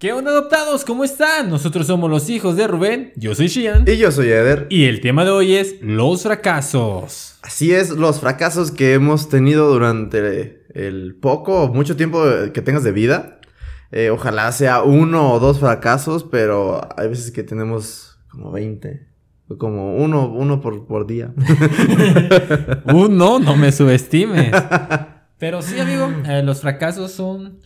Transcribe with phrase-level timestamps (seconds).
[0.00, 0.86] ¿Qué onda adoptados?
[0.86, 1.50] ¿Cómo están?
[1.50, 3.84] Nosotros somos los hijos de Rubén, yo soy Shian.
[3.86, 4.66] Y yo soy Eder.
[4.70, 7.36] Y el tema de hoy es los fracasos.
[7.42, 12.24] Así es, los fracasos que hemos tenido durante el poco o mucho tiempo
[12.54, 13.40] que tengas de vida.
[13.92, 19.06] Eh, ojalá sea uno o dos fracasos, pero hay veces que tenemos como 20.
[19.58, 21.34] Como uno, uno por, por día.
[22.94, 24.50] uno, no me subestimes.
[25.36, 27.58] Pero sí, amigo, eh, los fracasos son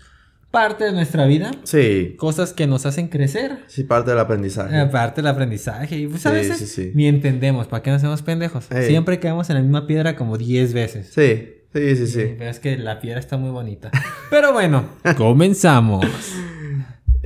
[0.55, 1.51] parte de nuestra vida.
[1.65, 2.15] Sí.
[2.17, 3.59] Cosas que nos hacen crecer.
[3.67, 4.81] Sí, parte del aprendizaje.
[4.81, 5.99] Eh, parte del aprendizaje.
[5.99, 8.67] Y pues a veces ni entendemos, ¿para qué nos hacemos pendejos?
[8.87, 11.11] Siempre caemos en la misma piedra como 10 veces.
[11.13, 12.35] Sí, sí, sí, sí.
[12.39, 13.91] Pero es que la piedra está muy bonita.
[14.31, 16.07] Pero bueno, comenzamos.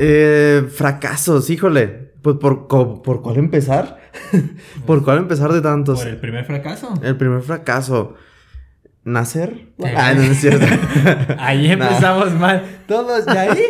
[0.00, 1.88] Eh, fracasos, híjole.
[2.22, 3.98] Pues por, por cuál empezar.
[4.86, 5.98] ¿Por cuál empezar de tantos?
[5.98, 6.94] Por el primer fracaso.
[7.02, 8.14] El primer fracaso
[9.04, 9.68] nacer.
[9.96, 10.66] Ah, no, es cierto.
[11.38, 12.64] ahí empezamos mal.
[12.86, 13.64] Todos de ahí.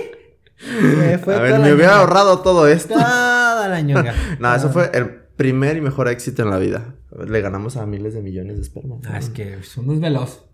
[1.22, 2.94] Fue a ver, me hubiera ahorrado todo esto.
[2.94, 4.14] Toda la ñonga.
[4.40, 6.94] no, eso fue el primer y mejor éxito en la vida.
[7.26, 8.96] Le ganamos a miles de millones de esperma.
[9.08, 10.44] Ah, es que somos veloz.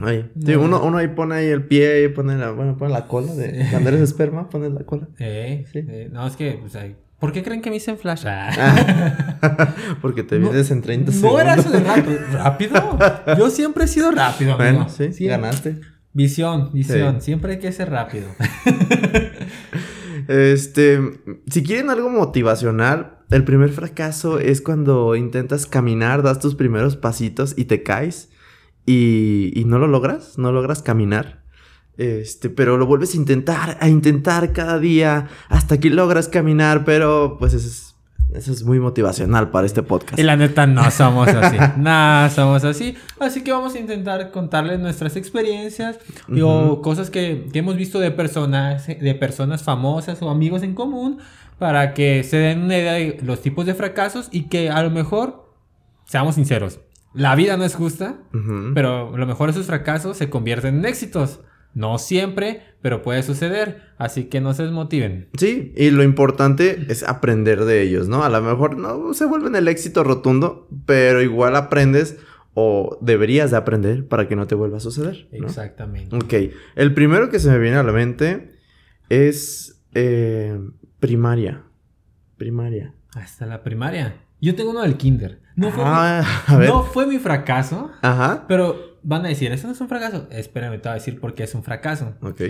[0.00, 3.32] Ay, sí, uno, uno ahí pone ahí el pie pone la, bueno, pone la cola
[3.32, 5.08] de cuando eres esperma, pone la cola.
[5.20, 5.84] Eh, sí.
[5.88, 8.26] Eh, no, es que, pues, ahí ¿Por qué creen que me dicen flash?
[10.02, 11.32] Porque te vienes en 30 segundos.
[11.32, 12.18] No eras de rápido.
[12.32, 12.98] ¿Rápido?
[13.38, 14.58] Yo siempre he sido rápido.
[14.58, 15.80] Bueno, sí, ganaste.
[16.12, 17.22] Visión, visión.
[17.22, 18.28] Siempre hay que ser rápido.
[20.28, 21.00] este,
[21.46, 27.54] si quieren algo motivacional, el primer fracaso es cuando intentas caminar, das tus primeros pasitos
[27.56, 28.28] y te caes
[28.84, 31.42] y, y no lo logras, no logras caminar.
[31.96, 37.36] Este, pero lo vuelves a intentar, a intentar cada día hasta que logras caminar, pero
[37.38, 37.94] pues eso es,
[38.34, 40.18] eso es muy motivacional para este podcast.
[40.18, 42.96] Y la neta no somos así, no somos así.
[43.20, 45.98] Así que vamos a intentar contarles nuestras experiencias
[46.42, 51.18] o cosas que, que, hemos visto de personas, de personas famosas o amigos en común
[51.58, 54.90] para que se den una idea de los tipos de fracasos y que a lo
[54.90, 55.48] mejor,
[56.06, 56.80] seamos sinceros,
[57.14, 58.16] la vida no es justa,
[58.74, 61.40] pero a lo mejor esos fracasos se convierten en éxitos.
[61.74, 65.28] No siempre, pero puede suceder, así que no se desmotiven.
[65.36, 68.22] Sí, y lo importante es aprender de ellos, ¿no?
[68.22, 72.16] A lo mejor no se vuelven el éxito rotundo, pero igual aprendes
[72.54, 75.28] o deberías de aprender para que no te vuelva a suceder.
[75.32, 76.14] Exactamente.
[76.14, 78.56] Ok, el primero que se me viene a la mente
[79.08, 80.56] es eh,
[81.00, 81.62] primaria.
[82.36, 82.94] Primaria.
[83.14, 84.20] Hasta la primaria.
[84.40, 85.40] Yo tengo uno del kinder.
[85.56, 86.24] No fue, ah,
[86.58, 88.44] mi, no fue mi fracaso, Ajá.
[88.48, 90.26] pero van a decir, eso no es un fracaso.
[90.30, 92.14] Espérame, te voy a decir por qué es un fracaso.
[92.20, 92.42] Ok.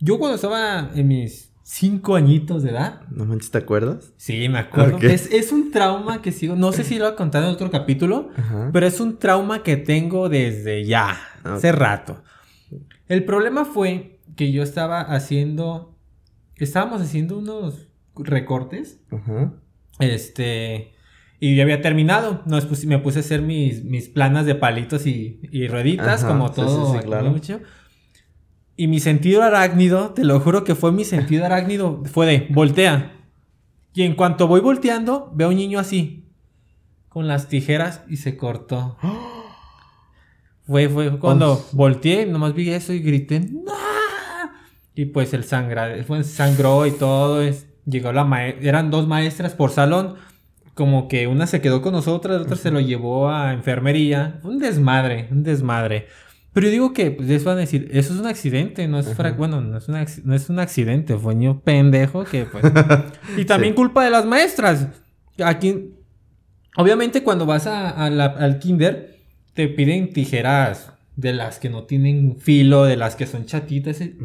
[0.00, 3.02] Yo cuando estaba en mis cinco añitos de edad.
[3.08, 4.12] ¿No manches, te acuerdas?
[4.16, 4.98] Sí, me acuerdo.
[4.98, 6.56] Es, un trauma que sigo.
[6.56, 8.28] No sé si lo he contado en otro capítulo,
[8.72, 12.22] pero es un trauma que tengo desde ya, hace rato.
[13.08, 15.96] El problema fue que yo estaba haciendo.
[16.56, 19.00] Estábamos haciendo unos recortes.
[19.10, 19.54] Ajá.
[19.98, 20.93] Este.
[21.44, 22.40] Y ya había terminado.
[22.86, 26.98] me puse a hacer mis, mis planas de palitos y, y rueditas, como todo.
[27.02, 27.34] claro.
[28.76, 33.12] Y mi sentido arácnido, te lo juro que fue mi sentido arácnido, fue de voltea.
[33.92, 36.30] Y en cuanto voy volteando, veo a un niño así,
[37.10, 38.96] con las tijeras y se cortó.
[40.66, 43.74] Fue, fue cuando volteé, nomás vi eso y grité, ¡No!
[44.94, 47.42] Y pues el sangra, fue, sangró y todo.
[47.42, 50.14] Es, llegó la maestra, eran dos maestras por salón
[50.74, 54.40] como que una se quedó con nosotras, la otra se lo llevó a enfermería.
[54.42, 56.08] Un desmadre, un desmadre.
[56.52, 59.16] Pero yo digo que, pues, eso van a decir, eso es un accidente, no es,
[59.36, 62.64] bueno, no es, no es un accidente, fue un pendejo que, pues...
[63.36, 64.86] y también culpa de las maestras.
[65.44, 65.94] Aquí,
[66.76, 69.18] obviamente cuando vas a, al kinder,
[69.52, 74.00] te piden tijeras de las que no tienen filo, de las que son chatitas.
[74.00, 74.16] Eh,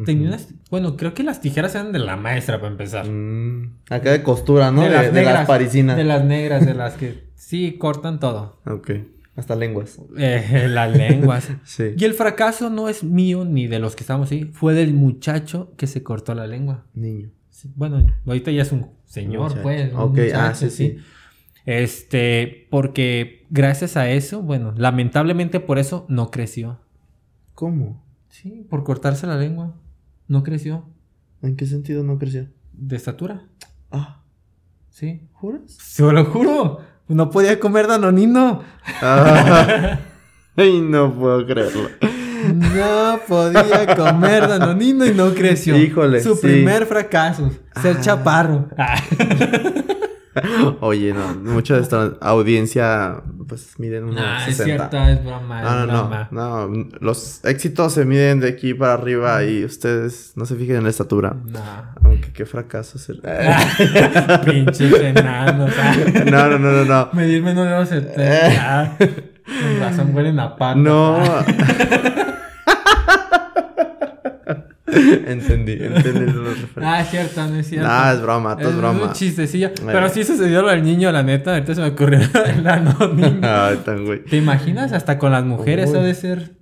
[0.70, 3.08] bueno, creo que las tijeras eran de la maestra para empezar.
[3.08, 4.82] Mm, acá de costura, ¿no?
[4.82, 5.96] De, las, negras, parisinas.
[5.96, 8.60] De las negras, de las que sí cortan todo.
[8.66, 8.90] Ok.
[9.36, 9.98] Hasta lenguas.
[10.18, 11.48] Eh, las lenguas.
[11.64, 11.94] sí.
[11.96, 14.44] Y el fracaso no es mío ni de los que estamos ahí.
[14.44, 16.84] Fue del muchacho que se cortó la lengua.
[16.94, 17.30] Niño.
[17.76, 19.92] bueno, ahorita ya es un señor, pues.
[19.94, 20.70] ok, ah, sí.
[20.70, 20.98] sí.
[21.66, 26.80] Este, porque gracias a eso, bueno, lamentablemente por eso no creció.
[27.60, 28.02] ¿Cómo?
[28.30, 29.74] Sí, por cortarse la lengua.
[30.28, 30.86] No creció.
[31.42, 32.46] ¿En qué sentido no creció?
[32.72, 33.42] De estatura.
[33.90, 34.22] Ah.
[34.88, 35.28] ¿Sí?
[35.34, 35.70] ¿Juras?
[35.78, 36.80] Se lo juro.
[37.06, 38.62] No podía comer danonino.
[39.02, 40.00] Ah.
[40.56, 41.90] Ay, no puedo creerlo.
[42.54, 45.76] No podía comer danonino y no creció.
[45.76, 46.22] Híjole.
[46.22, 47.50] Su primer fracaso.
[47.82, 48.00] Ser ah.
[48.00, 48.68] chaparro.
[50.80, 54.64] Oye, no, mucha de esta audiencia, pues miden unos No, es 60.
[54.64, 56.28] cierto, es broma, es Ah, no, broma.
[56.30, 60.76] no, no, los éxitos se miden de aquí para arriba y ustedes no se fijen
[60.76, 61.34] en la estatura.
[61.46, 61.60] No.
[62.04, 63.20] Aunque qué fracaso es el...
[64.44, 65.72] Pinches enanos.
[65.78, 65.94] ah.
[66.30, 67.08] no, no, no, no, no.
[67.12, 68.96] Medirme no debo setenta.
[68.98, 70.76] Con razón huelen a patas.
[70.76, 71.18] No.
[74.92, 75.18] Ah.
[75.30, 76.32] entendí, entendí.
[76.76, 77.88] Ah, es cierto, no es cierto.
[77.88, 79.02] No, es broma, todo es broma.
[79.04, 79.70] un chistecillo.
[79.84, 81.54] Pero sí sucedió lo del niño, la neta.
[81.54, 83.40] Ahorita se me ocurrió el enano niño.
[83.42, 84.24] Ay, tan güey.
[84.24, 84.92] ¿Te imaginas?
[84.92, 86.52] Hasta con las mujeres ha de ser.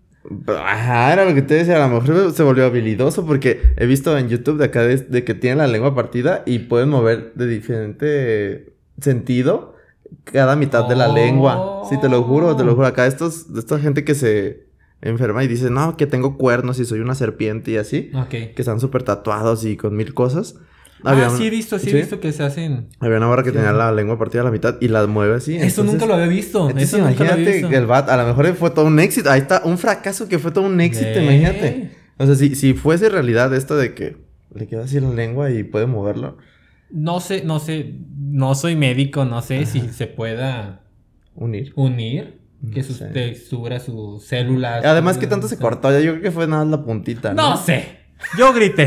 [0.46, 4.16] Ajá, era lo que te decía, a lo mejor se volvió habilidoso porque he visto
[4.18, 7.46] en YouTube de acá de, de que tienen la lengua partida y pueden mover de
[7.46, 9.78] diferente sentido
[10.24, 11.82] cada mitad de la lengua.
[11.88, 12.86] Sí, te lo juro, te lo juro.
[12.86, 14.67] Acá estos, esta gente que se
[15.02, 18.28] enferma y dice, no, que tengo cuernos y soy una serpiente y así, Ok.
[18.30, 20.56] que están súper tatuados y con mil cosas.
[21.04, 21.96] Ah, Había sí he visto, sí, he ¿Sí?
[21.98, 22.88] visto que se hacen.
[22.98, 23.56] Había una barra que Sí.
[23.56, 25.54] tenía la lengua partida a la mitad y la mueve así.
[25.54, 26.62] Eso entonces- nunca lo había visto.
[26.68, 27.68] entonces, Eso nunca lo había imagínate visto.
[27.68, 29.30] que el bat, a lo mejor fue todo un éxito.
[29.30, 31.90] Ahí está, un fracaso que fue todo un éxito, imagínate.
[32.16, 34.16] O sea, si, si fuese realidad esto de que
[34.52, 36.36] le queda así la lengua y puede moverlo,
[36.90, 37.94] No sé, no sé.
[38.18, 40.80] No soy médico, no sé si se pueda
[41.36, 41.72] unir.
[41.76, 42.37] unir.
[42.74, 43.06] Que sé.
[43.06, 44.84] texturas, sus células.
[44.84, 45.90] Además, que tanto se cortó?
[45.92, 47.50] Ya yo creo que fue nada más la puntita, ¿no?
[47.50, 47.98] No sé.
[48.36, 48.86] Yo grité.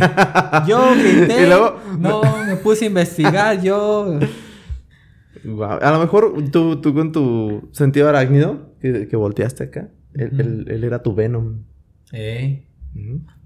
[0.68, 1.44] Yo grité.
[1.44, 3.62] Y luego- No, me puse a investigar.
[3.62, 4.20] Yo.
[5.44, 5.80] Guau.
[5.82, 10.66] A lo mejor tú, tú con tu sentido arácnido, que, que volteaste acá, él, él-
[10.70, 11.64] él era tu Venom.
[12.12, 12.66] Eh.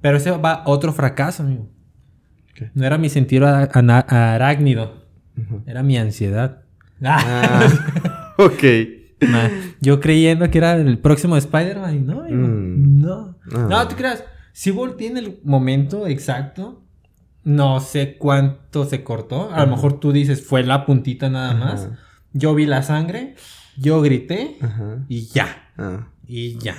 [0.02, 1.70] Pero ese va otro fracaso, amigo.
[2.56, 2.72] ¿Qué?
[2.74, 5.04] No era mi sentido arácnido.
[5.68, 6.62] Era mi ansiedad.
[7.04, 7.68] Ah,
[8.38, 8.64] ok.
[9.82, 13.00] Yo creyendo que era el próximo Spider-Man y no, Mm.
[13.02, 13.38] no.
[13.54, 13.68] Ah.
[13.70, 14.24] No, te creas.
[14.54, 16.82] Si volteé en el momento exacto.
[17.44, 19.52] No sé cuánto se cortó.
[19.54, 21.90] A lo mejor tú dices fue la puntita nada más.
[22.34, 23.36] Yo vi la sangre.
[23.78, 24.58] Yo grité.
[25.10, 25.70] Y ya.
[25.78, 26.08] Ah.
[26.28, 26.76] Y ya.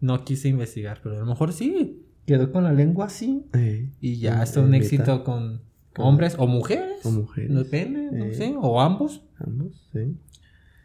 [0.00, 2.04] No quise investigar, pero a lo mejor sí.
[2.26, 3.46] Quedó con la lengua así.
[3.54, 5.62] Eh, Y ya en- está un en éxito con
[5.94, 7.04] Con- hombres o mujeres.
[7.04, 7.54] o mujeres.
[7.54, 8.34] Depende, no Eh.
[8.34, 8.54] sé.
[8.60, 9.22] O ambos.
[9.38, 10.16] Ambos, sí.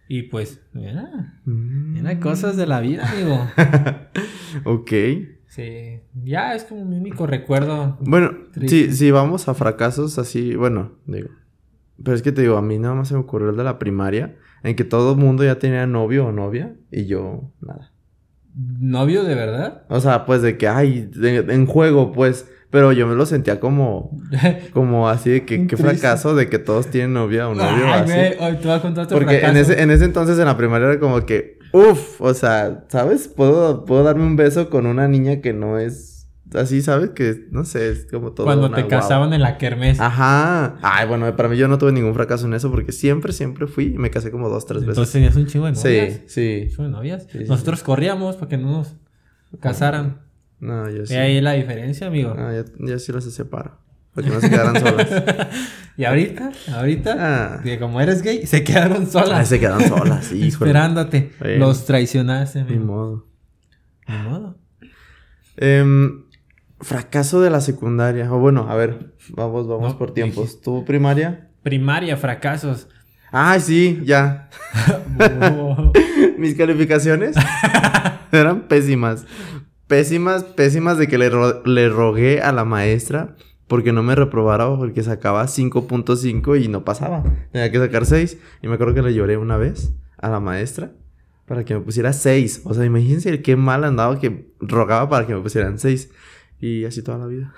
[0.07, 1.39] Y pues, mira.
[1.45, 1.93] Mm.
[1.93, 3.47] Mira cosas de la vida, amigo.
[4.65, 4.91] Ok.
[5.47, 5.99] Sí.
[6.23, 7.97] Ya es como mi único recuerdo.
[8.01, 8.31] Bueno,
[8.67, 11.29] si, si vamos a fracasos así, bueno, digo.
[12.03, 13.79] Pero es que te digo, a mí nada más se me ocurrió el de la
[13.79, 17.91] primaria, en que todo el mundo ya tenía novio o novia, y yo nada.
[18.55, 19.83] ¿Novio de verdad?
[19.89, 22.47] O sea, pues de que, ay, de- en juego, pues.
[22.73, 24.19] Pero yo me lo sentía como,
[24.73, 28.13] como así de que, qué fracaso de que todos tienen novia o novio, Ay, así.
[28.13, 29.71] güey, hoy te voy a contar otro Porque en fracaso.
[29.73, 33.27] ese, en ese entonces en la primaria era como que, uff, o sea, ¿sabes?
[33.27, 37.11] Puedo, puedo darme un beso con una niña que no es así, ¿sabes?
[37.11, 38.47] Que, no sé, es como todo.
[38.47, 39.99] Cuando una te casaban en la kermés.
[39.99, 40.77] Ajá.
[40.81, 43.93] Ay, bueno, para mí yo no tuve ningún fracaso en eso porque siempre, siempre fui
[43.93, 44.97] y me casé como dos, tres veces.
[44.97, 46.21] Entonces tenías un chingo de novias.
[46.25, 46.61] sí, sí.
[46.63, 47.27] Un chingo de novias.
[47.31, 48.95] Sí, sí, Nosotros corríamos para que no nos
[49.59, 50.23] casaran.
[50.63, 51.13] No, yo sí.
[51.13, 52.33] Y ahí la diferencia, amigo.
[52.37, 53.77] Ah, yo, yo sí las separo.
[54.13, 55.07] Para que no se quedaran solas.
[55.97, 57.61] Y ahorita, ahorita, Ah.
[57.63, 59.39] que como eres gay, se quedaron solas.
[59.41, 60.47] Ay, se quedan solas, sí.
[60.47, 61.31] Esperándote.
[61.39, 62.85] Los traicionaste, Ni amigo.
[62.85, 63.27] modo.
[64.07, 64.57] Ni modo.
[65.57, 66.23] Em,
[66.81, 68.31] fracaso de la secundaria.
[68.33, 70.61] O bueno, a ver, vamos, vamos No, por tiempos.
[70.61, 71.49] ¿Tu primaria?
[71.61, 72.87] Primaria, fracasos.
[73.31, 74.49] Ay, sí, ya.
[75.41, 75.91] Oh.
[76.39, 77.35] Mis calificaciones
[78.31, 79.25] eran pésimas.
[79.93, 83.35] Pésimas, pésimas de que le, ro- le rogué a la maestra
[83.67, 87.23] porque no me reprobara porque sacaba 5.5 y no pasaba.
[87.51, 88.39] Tenía que sacar 6.
[88.63, 90.93] Y me acuerdo que le lloré una vez a la maestra
[91.45, 92.61] para que me pusiera 6.
[92.65, 96.09] O sea, imagínense qué mal andaba que rogaba para que me pusieran 6.
[96.59, 97.53] Y así toda la vida.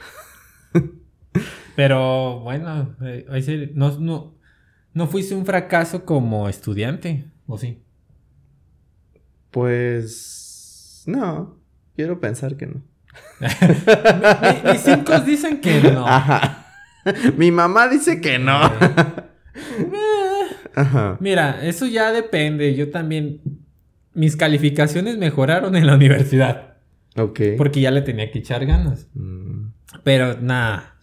[1.77, 4.35] Pero bueno, eh, no, no,
[4.93, 7.81] no fuiste un fracaso como estudiante, ¿o sí?
[9.51, 11.03] Pues...
[11.07, 11.59] No,
[11.95, 12.81] quiero pensar que no.
[13.39, 16.05] Mi- Mis cinco dicen que no.
[16.07, 16.65] Ajá.
[17.37, 18.59] Mi mamá dice que no.
[20.75, 21.17] Ajá.
[21.19, 22.75] Mira, eso ya depende.
[22.75, 23.41] Yo también.
[24.13, 26.75] Mis calificaciones mejoraron en la universidad.
[27.17, 27.41] Ok.
[27.57, 29.07] Porque ya le tenía que echar ganas.
[29.13, 29.67] Mm.
[30.03, 30.95] Pero nada.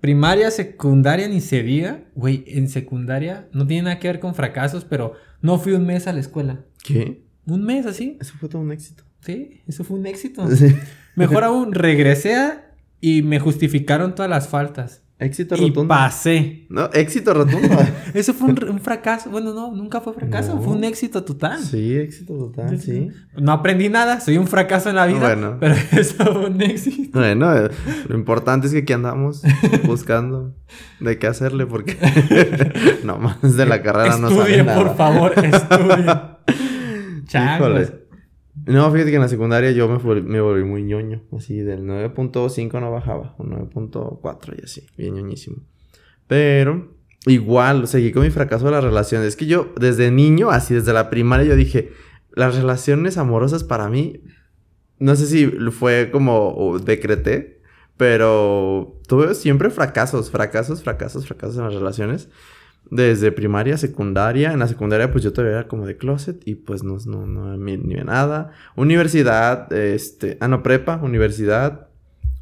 [0.00, 2.04] Primaria, secundaria, ni se diga.
[2.14, 6.06] Güey, en secundaria no tiene nada que ver con fracasos, pero no fui un mes
[6.06, 6.60] a la escuela.
[6.84, 7.22] ¿Qué?
[7.46, 8.16] Un mes así.
[8.20, 9.02] Eso fue todo un éxito.
[9.26, 10.48] Sí, eso fue un éxito.
[10.56, 10.74] Sí.
[11.16, 15.02] Mejor aún, regresé a- y me justificaron todas las faltas.
[15.18, 15.84] Éxito rotundo.
[15.84, 16.66] Y pasé.
[16.68, 17.68] No, éxito rotundo.
[18.14, 19.30] Eso fue un, fracaso.
[19.30, 20.60] Bueno, no, nunca fue fracaso.
[20.60, 21.58] Fue un éxito total.
[21.58, 23.08] Sí, éxito total, sí.
[23.34, 24.20] No aprendí nada.
[24.20, 25.20] Soy un fracaso en la vida.
[25.20, 25.56] Bueno.
[25.60, 27.18] Pero eso fue un éxito.
[27.18, 27.70] Bueno, eh,
[28.08, 29.42] lo importante es que aquí andamos
[29.84, 30.54] buscando
[31.00, 31.96] de qué hacerle porque
[33.02, 34.78] no más de la carrera no sabe nada.
[34.78, 36.06] por favor, estudien.
[37.26, 37.92] Changos.
[38.64, 41.22] No, fíjate que en la secundaria yo me, volví muy ñoño.
[41.36, 43.34] Así del 9.5 no bajaba.
[43.38, 44.86] Un 9.4 y así.
[44.96, 45.58] Bien ñoñísimo.
[46.26, 46.96] Pero
[47.26, 49.28] igual, seguí con mi fracaso de las relaciones.
[49.28, 51.92] Es que yo desde niño, así desde la primaria, yo dije,
[52.32, 54.22] las relaciones amorosas para mí,
[54.98, 57.60] no sé si fue como decreté,
[57.96, 62.28] pero tuve siempre fracasos, fracasos, fracasos, fracasos en las relaciones
[62.90, 64.52] desde primaria, secundaria.
[64.52, 67.56] En la secundaria, pues yo todavía era como de closet y pues no, no, no
[67.56, 68.52] ni, ni nada.
[68.76, 71.88] Universidad, este, ah, no, prepa, universidad.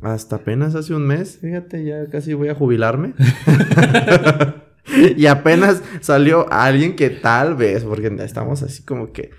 [0.01, 3.15] Hasta apenas hace un mes, fíjate, ya casi voy a jubilarme.
[5.17, 9.31] y apenas salió alguien que tal vez, porque estamos así como que...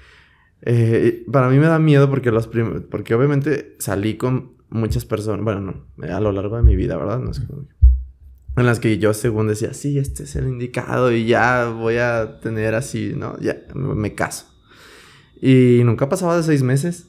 [0.67, 5.59] Eh, para mí me da miedo porque los porque obviamente salí con muchas personas, bueno,
[5.61, 7.19] no, a lo largo de mi vida, ¿verdad?
[7.19, 7.67] No es como
[8.57, 12.39] en las que yo según decía, sí, este es el indicado y ya voy a
[12.39, 13.37] tener así, ¿no?
[13.39, 14.45] Ya me caso.
[15.41, 17.07] Y nunca pasaba de seis meses.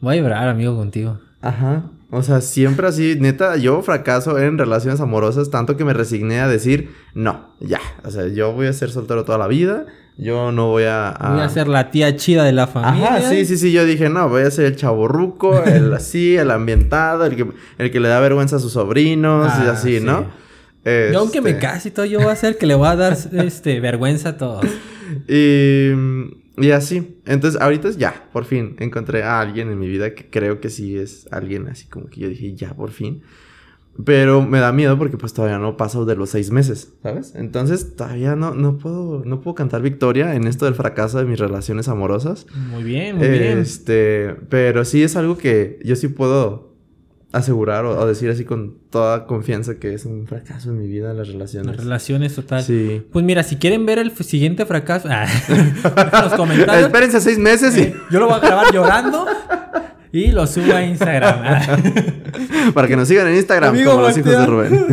[0.00, 1.18] Voy a llorar, amigo, contigo.
[1.40, 1.84] Ajá.
[2.10, 6.48] O sea, siempre así, neta, yo fracaso en relaciones amorosas, tanto que me resigné a
[6.48, 7.80] decir, no, ya.
[8.04, 9.86] O sea, yo voy a ser soltero toda la vida.
[10.18, 13.16] Yo no voy a, Voy a ser la tía chida de la familia.
[13.16, 13.72] Ajá, sí, sí, sí.
[13.72, 17.46] Yo dije, no, voy a ser el chaborruco, el así, el ambientado, el que,
[17.78, 20.26] el que le da vergüenza a sus sobrinos y ah, así, ¿no?
[20.84, 21.62] Yo aunque me este.
[21.62, 24.36] case y todo, yo voy a hacer que le voy a dar este, vergüenza a
[24.36, 24.64] todos.
[25.28, 25.90] Y,
[26.56, 27.18] y así.
[27.26, 30.96] Entonces, ahorita ya, por fin, encontré a alguien en mi vida que creo que sí
[30.96, 33.22] es alguien así como que yo dije, ya, por fin.
[34.04, 37.34] Pero me da miedo porque pues todavía no paso de los seis meses, ¿sabes?
[37.34, 41.38] Entonces todavía no, no, puedo, no puedo cantar victoria en esto del fracaso de mis
[41.38, 42.46] relaciones amorosas.
[42.70, 43.58] Muy bien, muy bien.
[43.58, 46.71] Este, pero sí es algo que yo sí puedo
[47.32, 51.28] asegurar o, decir así con toda confianza que es un fracaso en mi vida las
[51.28, 51.66] relaciones.
[51.66, 52.62] Las relaciones, total.
[52.62, 53.02] Sí.
[53.10, 55.74] Pues mira, si quieren ver el siguiente fracaso, ah, en
[56.24, 56.86] los comentarios.
[56.86, 57.94] Espérense seis meses y...
[58.10, 59.26] yo lo voy a grabar llorando
[60.12, 61.40] y lo subo a Instagram.
[62.74, 64.86] Para que nos sigan en Instagram como los hijos de Rubén.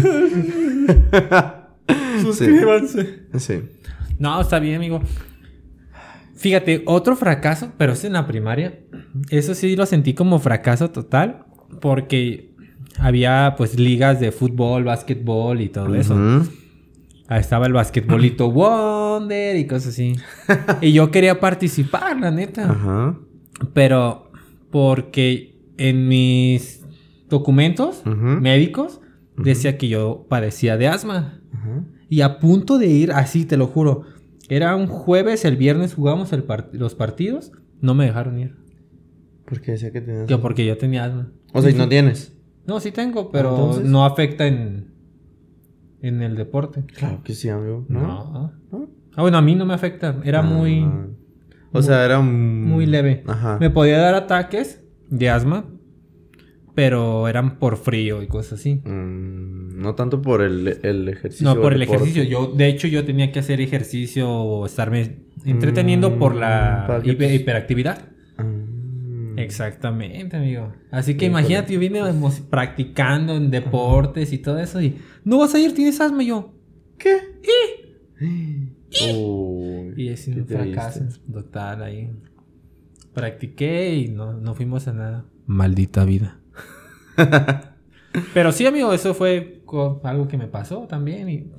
[2.21, 3.19] Suscríbanse.
[3.37, 3.61] Sí.
[4.17, 5.01] No, está bien, amigo.
[6.35, 8.79] Fíjate, otro fracaso, pero es en la primaria.
[9.29, 11.48] Eso sí lo sentí como fracaso total
[11.81, 12.51] porque
[12.97, 16.15] había pues ligas de fútbol, básquetbol y todo eso.
[17.27, 20.15] Ahí estaba el basquetbolito Wonder y cosas así.
[20.81, 23.15] y yo quería participar, la neta.
[23.73, 24.31] Pero
[24.71, 26.83] porque en mis
[27.29, 28.99] documentos médicos
[29.37, 31.39] decía que yo padecía de asma.
[32.09, 34.05] Y a punto de ir, así te lo juro,
[34.49, 36.31] era un jueves, el viernes jugamos
[36.71, 38.55] los partidos, no me dejaron ir.
[39.49, 41.31] ¿Por qué decía que tenías Que porque yo tenía asma.
[41.53, 42.37] O sea, ¿y no tienes?
[42.67, 44.91] No, sí tengo, pero no afecta en,
[46.01, 46.83] en el deporte.
[46.85, 47.83] Claro que sí, amigo.
[47.89, 48.53] ¿No?
[49.15, 50.21] Ah, bueno, a mí no me afecta.
[50.23, 50.43] Era ah.
[50.43, 50.87] muy...
[51.71, 53.23] O sea, era muy leve.
[53.25, 53.57] Ajá.
[53.59, 55.65] Me podía dar ataques de asma,
[56.75, 58.81] pero eran por frío y cosas así.
[58.85, 61.47] Mm, no tanto por el, ejercicio.
[61.47, 62.23] No, por el ejercicio.
[62.23, 68.09] Yo, de hecho, yo tenía que hacer ejercicio o estarme entreteniendo por la mm, hiperactividad.
[69.39, 70.73] Exactamente, amigo.
[70.91, 72.01] Así que imagínate, yo vine
[72.49, 76.53] practicando en deportes y todo eso y no vas a ir, tienes asma yo.
[76.97, 77.17] ¿Qué?
[78.21, 78.75] ¿Y?
[79.95, 82.11] y es un fracaso total ahí.
[83.13, 85.25] Practiqué y no, no fuimos a nada.
[85.45, 86.41] Maldita vida.
[88.33, 89.63] Pero sí, amigo, eso fue
[90.03, 91.29] algo que me pasó también.
[91.29, 91.51] Y,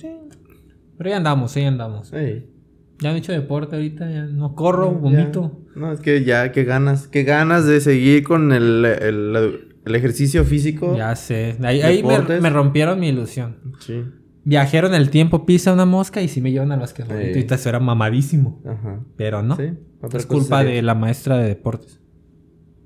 [0.98, 2.10] pero ya andamos, ya andamos.
[2.10, 5.59] Ya he hecho deporte ahorita, ya no corro, vomito.
[5.74, 10.96] No, es que ya, qué ganas, qué ganas de seguir con el, el, ejercicio físico.
[10.96, 13.56] Ya sé, ahí, me, rompieron mi ilusión.
[13.80, 14.04] Sí.
[14.44, 17.18] Viajero en el tiempo, pisa una mosca y si me llevan al basquetbol.
[17.18, 17.28] Sí.
[17.28, 18.62] Ahorita eso era mamadísimo.
[18.66, 19.00] Ajá.
[19.16, 19.56] Pero no.
[19.56, 19.72] Sí.
[20.12, 22.00] es culpa de la maestra de deportes.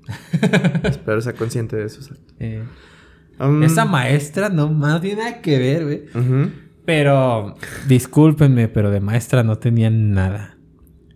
[0.83, 2.01] Espero sea consciente de eso.
[2.39, 2.63] Eh,
[3.39, 6.03] um, esa maestra no, no tiene nada que ver, güey.
[6.85, 7.55] Pero,
[7.87, 10.54] discúlpenme, pero de maestra no tenía nada.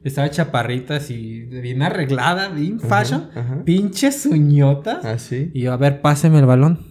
[0.03, 3.29] Estaba chaparrita así, bien arreglada, bien fashion.
[3.65, 5.03] Pinches uñotas.
[5.03, 5.51] ¿Ah, sí?
[5.53, 6.89] Y yo, a ver, páseme el balón.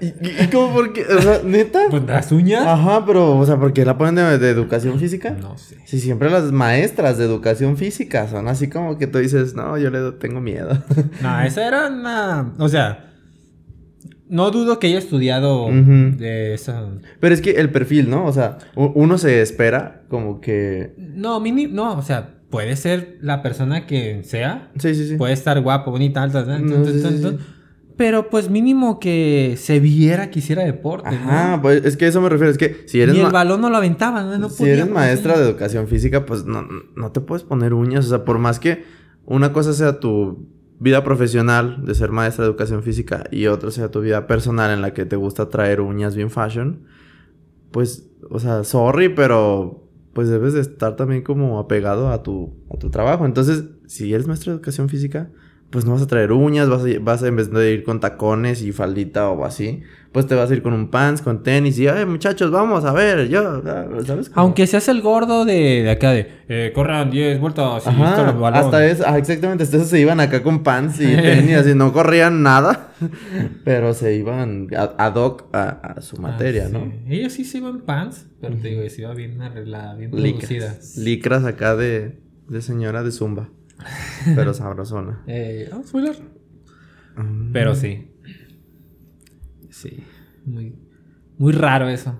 [0.00, 1.04] ¿Y, cómo por qué?
[1.04, 1.82] O sea, ¿neta?
[1.90, 2.66] Pues las uñas.
[2.66, 5.30] Ajá, pero, o sea, ¿por qué la ponen de, educación física?
[5.30, 5.78] No sé.
[5.84, 9.90] Si siempre las maestras de educación física son así como que tú dices, no, yo
[9.90, 10.82] le tengo miedo.
[11.20, 12.54] no, esa era una.
[12.58, 13.11] O sea,
[14.32, 16.72] no dudo que haya estudiado de eso.
[17.20, 18.24] Pero es que el perfil, ¿no?
[18.24, 20.94] O sea, uno se espera como que...
[20.96, 24.70] No, mini, no, o sea, puede ser la persona que sea.
[24.78, 25.16] Sí, sí, sí.
[25.16, 26.46] Puede estar guapo, bonita, alta,
[27.98, 31.10] pero pues mínimo que se viera que hiciera deporte.
[31.10, 33.14] Ajá, pues es que eso me refiero, es que si eres...
[33.14, 34.48] Y el balón no lo aventaba, ¿no?
[34.48, 38.24] si eres maestra de educación física, pues no, no te puedes poner uñas, o sea,
[38.24, 38.82] por más que
[39.26, 40.48] una cosa sea tu
[40.82, 44.82] vida profesional de ser maestra de educación física y otra sea tu vida personal en
[44.82, 46.82] la que te gusta traer uñas bien fashion,
[47.70, 52.78] pues, o sea, sorry, pero pues debes de estar también como apegado a tu, a
[52.78, 53.24] tu trabajo.
[53.24, 55.30] Entonces, si eres maestra de educación física,
[55.70, 58.00] pues no vas a traer uñas, vas a, vas a en vez de ir con
[58.00, 59.82] tacones y faldita o así,
[60.12, 62.92] pues te vas a ir con un pants, con tenis y, ay, muchachos, vamos a
[62.92, 63.62] ver, yo,
[64.04, 64.30] ¿sabes?
[64.34, 68.02] Aunque seas el gordo de, de acá de, eh, corran 10 vueltas y
[68.44, 72.42] hasta eso, ah, exactamente, eso se iban acá con pants y tenis, así, no corrían
[72.42, 72.92] nada,
[73.64, 76.92] pero se iban ad hoc a, su ah, materia, ¿no?
[77.08, 80.76] Ellos sí se iban pants, pero te digo, se iba bien arreglada, bien producida.
[80.98, 83.48] Licras acá de, de señora de zumba.
[84.34, 85.22] Pero sabrosona.
[85.26, 86.16] eh, oh, spoiler.
[87.16, 87.52] Mm.
[87.52, 88.11] Pero sí.
[89.82, 90.04] Sí.
[90.44, 90.74] Muy,
[91.38, 92.14] muy raro eso.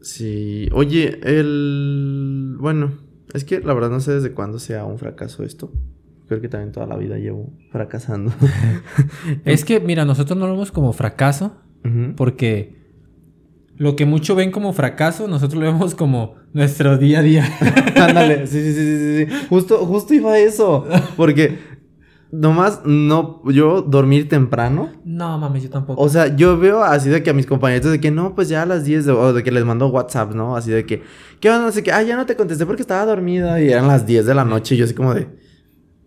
[0.00, 0.68] Sí.
[0.72, 2.56] Oye, el.
[2.60, 2.98] Bueno,
[3.32, 5.72] es que la verdad no sé desde cuándo sea un fracaso esto.
[6.28, 8.32] Creo que también toda la vida llevo fracasando.
[9.44, 11.56] es que, mira, nosotros no lo vemos como fracaso.
[12.16, 12.80] Porque
[13.76, 17.44] lo que mucho ven como fracaso, nosotros lo vemos como nuestro día a día.
[17.96, 20.86] Ándale, sí, sí, sí, sí, Justo, justo iba a eso.
[21.16, 21.58] Porque
[22.32, 24.90] nomás no, yo dormir temprano.
[25.04, 26.00] No, mames, yo tampoco.
[26.00, 28.62] O sea, yo veo así de que a mis compañeros de que no, pues ya
[28.62, 30.56] a las 10, o de que les mando WhatsApp, ¿no?
[30.56, 31.02] Así de que,
[31.40, 31.72] ¿qué onda?
[31.72, 34.34] Sé qué, ah, ya no te contesté porque estaba dormida y eran las 10 de
[34.34, 35.28] la noche y yo así como de,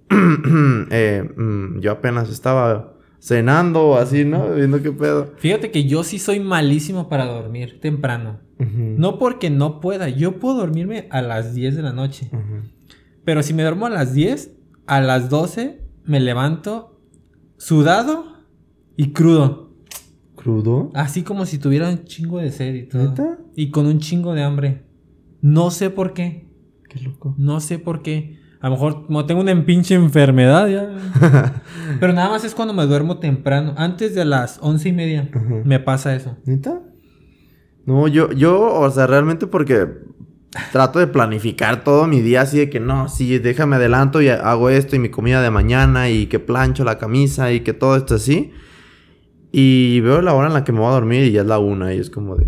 [0.91, 4.53] eh, mm, yo apenas estaba cenando o así, ¿no?
[4.53, 5.33] Viendo qué pedo.
[5.37, 8.41] Fíjate que yo sí soy malísimo para dormir temprano.
[8.59, 12.29] No porque no pueda, yo puedo dormirme a las 10 de la noche.
[13.25, 14.51] Pero si me duermo a las 10,
[14.87, 16.99] a las 12 me levanto
[17.57, 18.25] sudado
[18.95, 19.73] y crudo.
[20.35, 20.91] ¿Crudo?
[20.93, 23.37] Así como si tuviera un chingo de sed y todo.
[23.55, 24.85] Y con un chingo de hambre.
[25.41, 26.49] No sé por qué.
[26.89, 27.35] Qué loco.
[27.37, 28.39] No sé por qué.
[28.59, 31.61] A lo mejor como tengo una pinche enfermedad ya.
[31.99, 33.73] Pero nada más es cuando me duermo temprano.
[33.77, 35.29] Antes de las once y media
[35.65, 36.37] me pasa eso.
[36.45, 36.81] ¿Neta?
[37.85, 39.87] No, yo, yo, o sea, realmente porque
[40.71, 44.69] trato de planificar todo mi día así de que no, sí, déjame adelanto y hago
[44.69, 48.15] esto y mi comida de mañana y que plancho la camisa y que todo esto
[48.15, 48.51] así.
[49.51, 51.59] Y veo la hora en la que me voy a dormir y ya es la
[51.59, 52.47] una y es como de,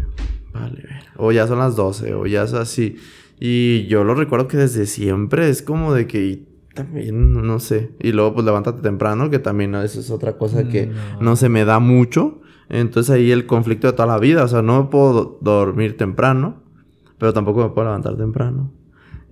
[0.54, 0.84] vale,
[1.18, 2.98] o ya son las doce o ya es así.
[3.40, 6.44] Y yo lo recuerdo que desde siempre es como de que
[6.76, 7.92] también, no sé.
[8.00, 11.36] Y luego pues levántate temprano, que también eso es otra cosa que no.
[11.36, 12.42] se me da mucho.
[12.70, 14.44] Entonces ahí el conflicto de toda la vida.
[14.44, 16.64] O sea, no me puedo dormir temprano,
[17.18, 18.72] pero tampoco me puedo levantar temprano.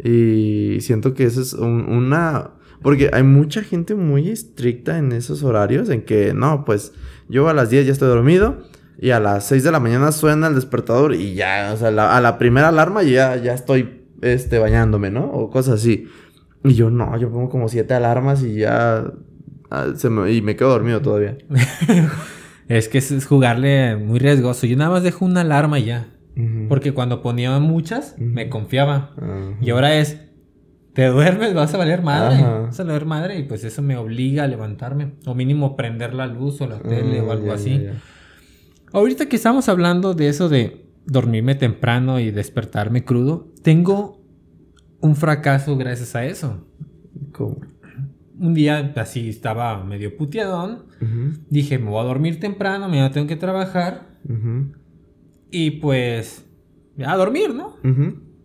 [0.04, 2.52] Y siento que eso es una...
[2.82, 6.94] Porque hay mucha gente muy estricta en esos horarios, en que no, pues
[7.30, 8.58] yo a las 10 ya estoy dormido
[9.00, 12.22] y a las 6 de la mañana suena el despertador y ya, o sea, a
[12.22, 15.26] la primera alarma ya, ya estoy este, bañándome, ¿no?
[15.26, 16.08] O cosas así.
[16.64, 19.12] Y yo no, yo pongo como siete alarmas y ya
[19.70, 21.38] ah, se me, y me quedo dormido todavía.
[22.68, 24.66] es que es jugarle muy riesgoso.
[24.66, 26.13] Yo nada más dejo una alarma y ya.
[26.74, 29.12] Porque cuando ponía muchas, me confiaba.
[29.62, 30.18] Y ahora es,
[30.94, 32.42] te duermes, vas a valer madre.
[32.42, 35.14] Vas a valer madre y pues eso me obliga a levantarme.
[35.28, 37.86] O mínimo prender la luz o la tele o ah, algo así.
[38.92, 44.20] Ahorita que estamos hablando de eso de dormirme temprano y despertarme crudo, tengo
[45.00, 46.66] un fracaso gracias a eso.
[47.34, 47.58] ¿Cómo?
[48.40, 50.86] Un día así estaba medio puteadón.
[51.52, 54.08] Dije, me voy a dormir temprano, mañana tengo que trabajar.
[55.52, 56.48] Y pues,
[57.00, 57.78] a dormir, ¿no?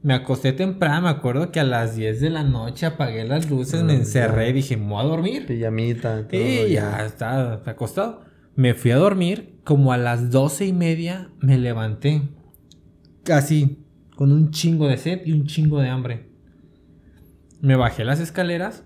[0.02, 3.82] Me acosté temprano, me acuerdo que a las 10 de la noche apagué las luces,
[3.82, 5.46] me ah, encerré y dije, me voy a dormir.
[5.46, 6.28] Pijamita.
[6.28, 8.22] Todo, y ya, está, acostado.
[8.54, 12.22] Me fui a dormir, como a las doce y media me levanté.
[13.24, 13.84] Casi,
[14.14, 16.28] con un chingo de sed y un chingo de hambre.
[17.60, 18.84] Me bajé las escaleras.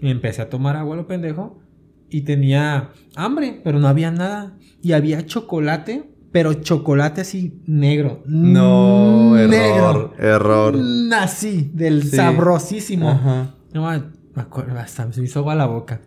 [0.00, 1.60] Y empecé a tomar agua, lo pendejo.
[2.08, 4.56] Y tenía hambre, pero no había nada.
[4.80, 8.22] Y había chocolate, pero chocolate así negro.
[8.26, 10.12] No, error.
[10.18, 10.76] Error.
[11.14, 13.08] Así, del sabrosísimo.
[13.08, 13.54] Ajá.
[13.72, 16.02] No, me acuerdo, hasta me hizo agua la boca.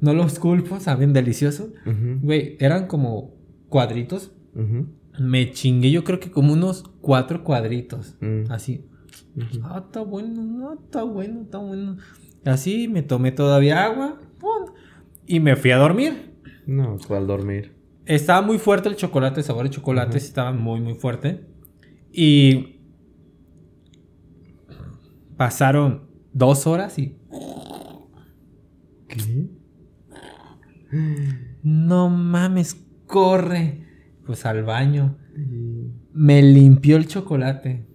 [0.00, 1.72] No los culpo, saben delicioso.
[2.22, 3.36] Güey, eran como
[3.68, 4.32] cuadritos.
[5.20, 8.16] Me chingué yo creo que como unos cuatro cuadritos.
[8.20, 8.50] Mm.
[8.50, 8.84] Así.
[9.62, 11.98] Ah, está bueno, no, está bueno, está bueno.
[12.44, 14.20] Así me tomé todavía agua.
[15.24, 16.34] Y me fui a dormir.
[16.66, 17.71] No, ¿cuál dormir?
[18.06, 21.46] Estaba muy fuerte el chocolate, el sabor de chocolate estaba muy, muy fuerte.
[22.12, 22.80] Y
[25.36, 27.16] pasaron dos horas y...
[29.08, 29.46] ¿Qué?
[31.62, 33.86] No mames, corre.
[34.26, 35.16] Pues al baño.
[36.12, 37.86] Me limpió el chocolate.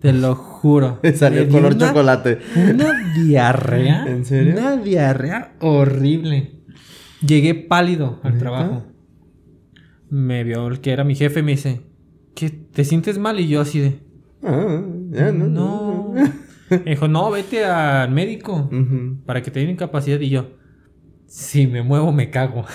[0.00, 1.00] Te lo juro.
[1.14, 2.38] Salió dio color una- chocolate.
[2.72, 4.06] Una diarrea.
[4.08, 4.52] ¿En serio?
[4.56, 6.62] Una diarrea horrible.
[7.26, 8.38] Llegué pálido al ¿Neta?
[8.42, 8.84] trabajo.
[10.10, 11.80] Me vio el que era mi jefe y me dice,
[12.34, 12.50] ¿qué?
[12.50, 13.40] ¿Te sientes mal?
[13.40, 14.00] Y yo así de,
[14.42, 15.46] Ah, ya no.
[15.48, 16.14] no.
[16.70, 18.68] Me dijo, no, vete al médico
[19.24, 20.20] para que te den incapacidad.
[20.20, 20.50] Y yo,
[21.26, 22.64] si me muevo me cago.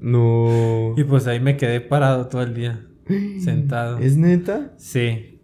[0.00, 0.92] No.
[0.98, 2.86] y pues ahí me quedé parado todo el día,
[3.42, 3.98] sentado.
[3.98, 4.74] ¿Es neta?
[4.76, 5.40] Sí,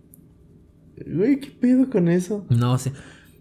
[1.07, 2.45] Güey, ¿qué pedo con eso?
[2.51, 2.93] no sé.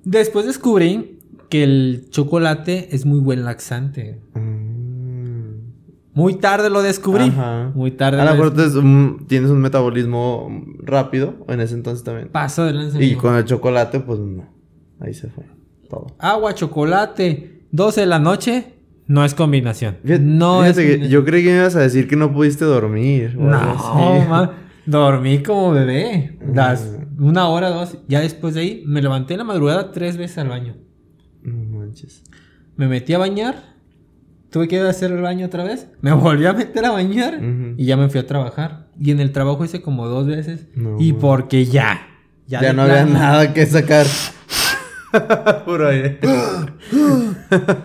[0.05, 4.21] Después descubrí que el chocolate es muy buen laxante.
[4.33, 4.58] Mm.
[6.13, 7.25] Muy tarde lo descubrí.
[7.25, 7.71] Ajá.
[7.75, 8.19] Muy tarde.
[8.21, 12.29] A lo mejor es un- tienes un metabolismo mm, rápido en ese entonces también.
[12.29, 14.47] Paso de lanza, Y con el chocolate, pues no.
[14.99, 15.45] Ahí se fue
[15.89, 16.07] todo.
[16.19, 18.73] Agua, chocolate, 12 de la noche,
[19.07, 19.97] no es combinación.
[20.03, 21.21] Fíjate- no es fíjate que combinación.
[21.21, 23.35] yo creí que me ibas a decir que no pudiste dormir.
[23.37, 24.27] No, así.
[24.29, 24.51] ma,
[24.85, 26.37] dormí como bebé.
[26.53, 27.25] Las Mm.
[27.25, 27.97] una hora, dos.
[28.07, 30.75] Ya después de ahí me levanté en la madrugada tres veces al baño.
[31.43, 32.23] No manches.
[32.75, 33.77] Me metí a bañar.
[34.51, 35.87] Tuve que ir a hacer el baño otra vez.
[36.01, 37.39] Me volví a meter a bañar.
[37.77, 38.87] Y ya me fui a trabajar.
[38.99, 40.67] Y en el trabajo hice como dos veces.
[40.75, 41.21] No, y güey.
[41.21, 42.01] porque ya.
[42.47, 44.07] Ya, no había nada que sacar.
[45.65, 46.19] Puro aire.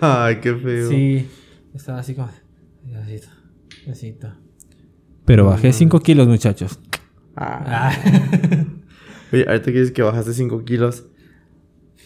[0.01, 0.89] Ay, qué feo.
[0.89, 1.29] Sí.
[1.75, 2.29] Estaba así como.
[3.03, 3.21] Así,
[3.91, 4.19] así.
[5.25, 6.79] Pero bajé 5 kilos, muchachos.
[7.37, 7.93] Ah.
[7.93, 7.93] Ah.
[9.33, 11.05] Oye, ahorita que dices que bajaste 5 kilos.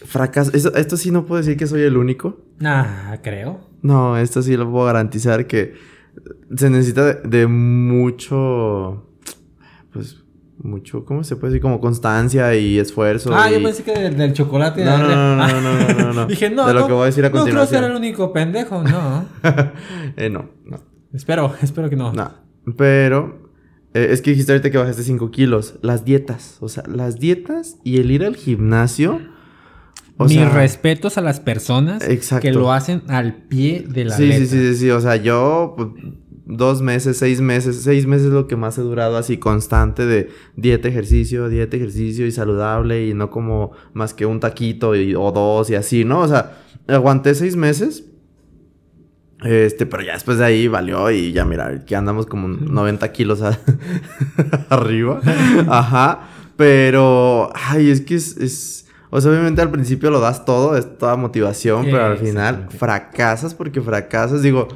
[0.05, 0.51] Fracaso.
[0.53, 2.41] Eso- esto sí no puedo decir que soy el único.
[2.63, 3.68] Ah, creo.
[3.81, 5.73] No, esto sí lo puedo garantizar que
[6.55, 9.05] se necesita de, de mucho.
[9.93, 10.17] Pues.
[10.61, 11.61] Mucho, ¿cómo se puede decir?
[11.61, 13.31] Como constancia y esfuerzo.
[13.33, 14.83] Ah, y- yo pensé que del, del chocolate.
[14.83, 15.51] No, no, de- no, no, Ah.
[15.53, 16.25] no, no, no, no.
[16.27, 17.81] Dije, no, De lo no, que voy a decir a No creo continuación.
[17.83, 19.25] ser el único pendejo, no.
[20.17, 20.81] eh, no, no.
[21.13, 22.11] espero, espero que no.
[22.11, 22.33] No.
[22.75, 23.49] Pero.
[23.93, 25.75] eh, es que dijiste ahorita que bajaste 5 kilos.
[25.81, 26.57] Las dietas.
[26.59, 29.21] O sea, las dietas y el ir al gimnasio.
[30.21, 32.41] O Mis sea, respetos a las personas Exacto.
[32.41, 34.39] que lo hacen al pie de la sí, letra.
[34.39, 34.89] sí, sí, sí, sí.
[34.91, 35.73] O sea, yo.
[35.77, 35.89] pues,
[36.45, 37.81] dos meses, seis meses.
[37.83, 42.25] Seis meses es lo que más he durado así constante de dieta, ejercicio, dieta, ejercicio
[42.27, 43.07] y saludable.
[43.07, 46.19] Y no como más que un taquito y- o dos y así, ¿no?
[46.21, 48.03] O sea, aguanté seis meses.
[49.43, 53.41] Este, pero ya después de ahí valió y ya mira, que andamos como 90 kilos
[53.41, 53.57] a-
[54.69, 55.21] arriba.
[55.69, 56.27] Ajá.
[56.57, 60.97] Pero, ay, es que es, es- O sea, obviamente al principio lo das todo, es
[60.97, 64.43] toda motivación, pero al final fracasas porque fracasas.
[64.43, 64.67] Digo,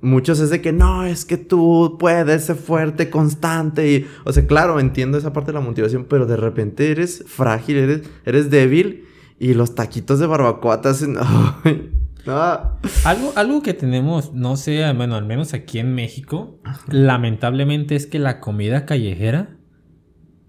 [0.00, 3.90] muchos es de que no, es que tú puedes ser fuerte, constante.
[3.90, 7.76] Y, o sea, claro, entiendo esa parte de la motivación, pero de repente eres frágil,
[7.76, 9.04] eres, eres débil
[9.38, 11.16] y los taquitos de barbacoa te hacen.
[13.04, 18.18] Algo, algo que tenemos, no sé, bueno, al menos aquí en México, lamentablemente es que
[18.18, 19.56] la comida callejera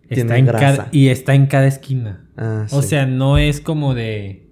[0.10, 0.78] está Tiene en grasa.
[0.78, 2.27] cada, y está en cada esquina.
[2.38, 2.90] Ah, O sí.
[2.90, 4.48] sea, no es como de,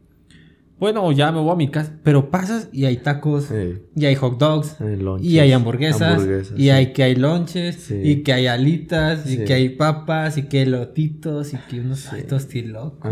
[0.80, 3.80] bueno, ya me voy a mi casa, pero pasas y hay tacos, Sí.
[3.96, 6.70] y hay hot dogs, Hay y hay hamburguesas, hamburguesas, y sí.
[6.70, 10.66] hay que hay lonches, y que hay alitas, y que hay papas, y que hay
[10.66, 13.12] lotitos, y que unos tostilocos.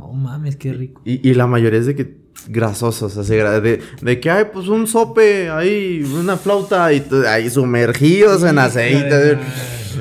[0.00, 1.02] No mames, qué rico.
[1.04, 4.86] Y, y la mayoría es de que grasosos, así, de, de que hay pues un
[4.86, 9.38] sope ahí, una flauta y ahí sumergidos en aceite.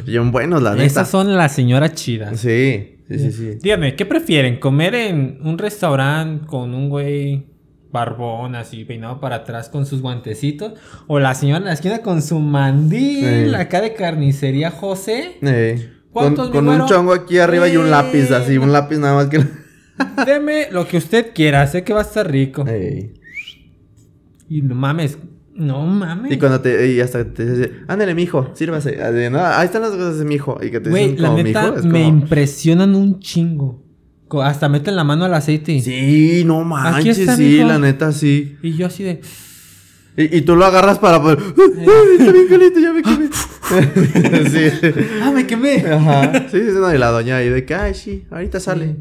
[0.06, 0.84] Bien buenos, la neta.
[0.86, 2.40] Esas son las señoras chidas.
[2.40, 3.60] Sí, sí, sí, sí.
[3.62, 4.60] Díganme, ¿qué prefieren?
[4.60, 7.46] ¿Comer en un restaurante con un güey
[7.92, 10.74] barbón así peinado para atrás con sus guantecitos?
[11.08, 15.38] ¿O la señora en la esquina con su mandil acá de carnicería José?
[15.42, 15.54] Con
[16.12, 19.28] ¿Cuántos, mi con un chongo aquí arriba y un lápiz, así, un lápiz nada más
[19.28, 19.44] que...
[20.26, 22.66] Deme lo que usted quiera, sé que va a estar rico.
[24.50, 25.18] Y no mames,
[25.56, 26.32] no mames.
[26.32, 26.92] Y cuando te...
[26.92, 28.98] Y hasta te dice, ándale, mijo, sírvase.
[29.30, 30.58] No, ahí están las cosas de mijo.
[30.62, 33.82] Y que te Güey, la como neta mijo, me impresionan un chingo.
[34.44, 35.80] Hasta meten la mano al aceite.
[35.80, 37.68] Sí, no manches, está, sí, mijo.
[37.68, 38.58] la neta, sí.
[38.64, 39.22] Y yo así de...
[40.18, 41.38] Y, y tú lo agarras para poder...
[41.40, 41.86] ¡Ay,
[42.20, 43.30] está bien caliente, ya me quemé!
[44.50, 44.92] sí.
[45.24, 45.76] ¡Ah, me quemé!
[45.88, 46.34] Ajá.
[46.52, 48.96] Sí, sí, no, y la doña ahí de que, ay, sí, ahorita sale.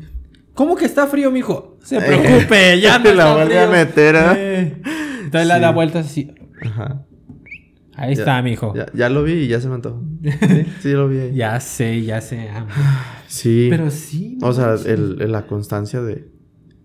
[0.54, 1.78] ¿Cómo que está frío, mijo?
[1.82, 2.00] Se Eh.
[2.06, 4.20] preocupe, ya no La vuelve a meter, ¿eh?
[4.36, 4.76] Eh.
[5.24, 5.60] Entonces la Sí.
[5.62, 6.30] da vueltas así.
[6.64, 7.06] Ajá.
[7.94, 8.72] Ahí Ya- está, mijo.
[8.74, 10.02] Ya, ya lo vi y ya se me antojó.
[10.22, 11.34] Sí, sí lo vi ahí.
[11.34, 12.48] Ya sé, ya sé.
[13.26, 13.68] Sí.
[13.70, 14.38] Pero sí.
[14.40, 16.28] no o sea, el, el- la constancia de,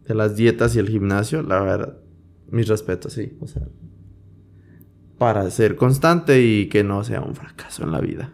[0.08, 1.98] de las dietas y el gimnasio, la verdad,
[2.50, 3.38] mis respetos, sí.
[3.42, 3.64] O sea,
[5.18, 8.32] para ser constante y que no sea un fracaso en la vida.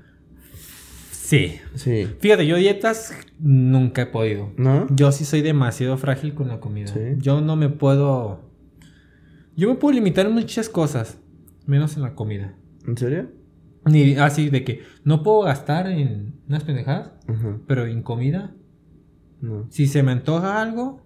[1.11, 1.59] Sí.
[1.75, 2.07] Sí.
[2.19, 4.51] Fíjate, yo dietas nunca he podido.
[4.57, 4.85] ¿No?
[4.93, 6.87] Yo sí soy demasiado frágil con la comida.
[6.87, 6.99] Sí.
[7.17, 8.41] Yo no me puedo...
[9.55, 11.17] Yo me puedo limitar en muchas cosas,
[11.65, 12.55] menos en la comida.
[12.87, 13.29] ¿En serio?
[13.85, 17.57] Ni así de que no puedo gastar en unas pendejadas, Ajá.
[17.67, 18.55] pero en comida,
[19.41, 19.65] No.
[19.69, 21.01] si se me antoja algo,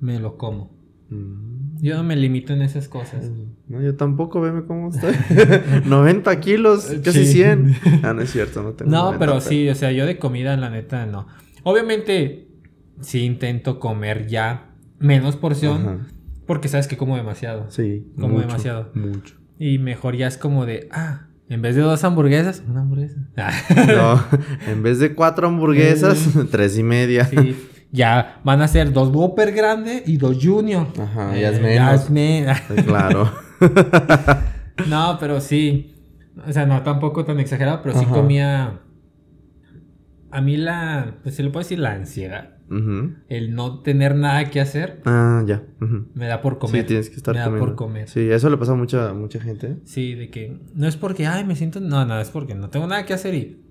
[0.00, 0.74] me lo como.
[1.10, 1.76] Mm.
[1.82, 3.30] Yo no me limito en esas cosas.
[3.68, 5.14] No, yo tampoco, veme cómo estoy.
[5.86, 7.32] 90 kilos, casi Sí.
[7.34, 7.74] 100.
[8.02, 10.56] Ah, no es cierto, no tengo No, 90, pero sí, o sea, yo de comida,
[10.56, 11.26] la neta, no.
[11.64, 12.48] Obviamente,
[13.00, 16.06] sí intento comer ya menos porción, Ajá.
[16.46, 17.70] porque sabes que como demasiado.
[17.70, 18.06] Sí.
[18.16, 18.90] Como mucho, demasiado.
[18.94, 19.34] Mucho.
[19.64, 23.20] Y mejor ya es como de, ah, en vez de dos hamburguesas, una hamburguesa.
[23.86, 24.24] No,
[24.66, 27.26] en vez de cuatro hamburguesas, tres y media.
[27.26, 27.56] sí,
[27.92, 30.88] ya van a ser dos Whopper grande y dos Junior.
[31.00, 32.02] Ajá, Eh, ya es menos.
[32.04, 32.46] es men-
[32.86, 33.30] Claro.
[34.88, 35.94] no, pero sí.
[36.46, 38.14] O sea, no tampoco tan exagerado, pero sí Ajá.
[38.14, 38.80] comía.
[40.30, 41.14] A mí la.
[41.22, 42.56] Pues se le puede decir la ansiedad.
[43.28, 45.62] El no tener nada que hacer Ah, ya.
[46.14, 46.82] Me da por comer.
[46.82, 47.66] Sí, tienes que estar Me da comiendo.
[47.66, 48.08] por comer.
[48.08, 49.76] Sí, eso le pasa a mucha, mucha gente.
[49.84, 51.80] Sí, de que no es porque, ay, me siento.
[51.80, 53.62] No, no, es porque no tengo nada que hacer y.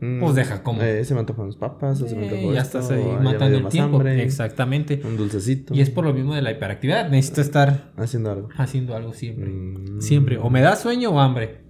[0.00, 0.20] Mm.
[0.20, 0.82] Pues deja como.
[0.82, 3.04] Eh, se me antojan los papas, o se me eh, antojó ya esto, estás ahí
[3.22, 3.96] matando el tiempo.
[3.96, 5.00] hambre, Exactamente.
[5.04, 5.72] Un dulcecito.
[5.74, 7.08] Y es por lo mismo de la hiperactividad.
[7.10, 8.48] Necesito estar Haciendo algo.
[8.56, 9.48] haciendo algo siempre.
[9.50, 10.00] Mm.
[10.00, 10.38] Siempre.
[10.38, 11.60] O me da sueño o hambre.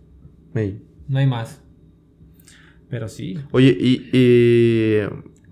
[1.08, 1.60] No hay más.
[2.88, 3.38] Pero sí.
[3.50, 5.00] Oye, y, y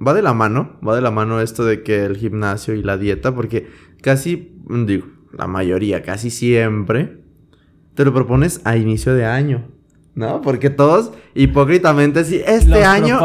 [0.04, 2.98] va de la mano, va de la mano esto de que el gimnasio y la
[2.98, 3.68] dieta, porque
[4.00, 7.22] casi, digo, la mayoría, casi siempre,
[7.94, 9.68] te lo propones a inicio de año,
[10.14, 10.42] ¿no?
[10.42, 13.18] Porque todos hipócritamente, sí, este Los año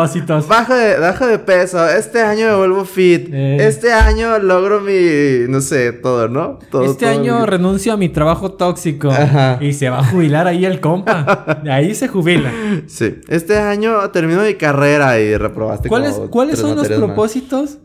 [0.47, 3.58] bajo de, bajo de peso, este año me vuelvo fit, Eh.
[3.67, 6.60] este año logro mi, no sé, todo, ¿no?
[6.71, 9.10] Todo, este todo año mi- renuncio a mi trabajo tóxico.
[9.12, 9.58] Ajá.
[9.62, 11.60] Y se va a jubilar ahí el compa.
[11.63, 12.52] De ahí se jubila.
[12.88, 16.97] Sí, este año termino mi carrera y reprobaste ¿Cuáles, como ¿cuáles son los más.
[16.97, 17.80] propósitos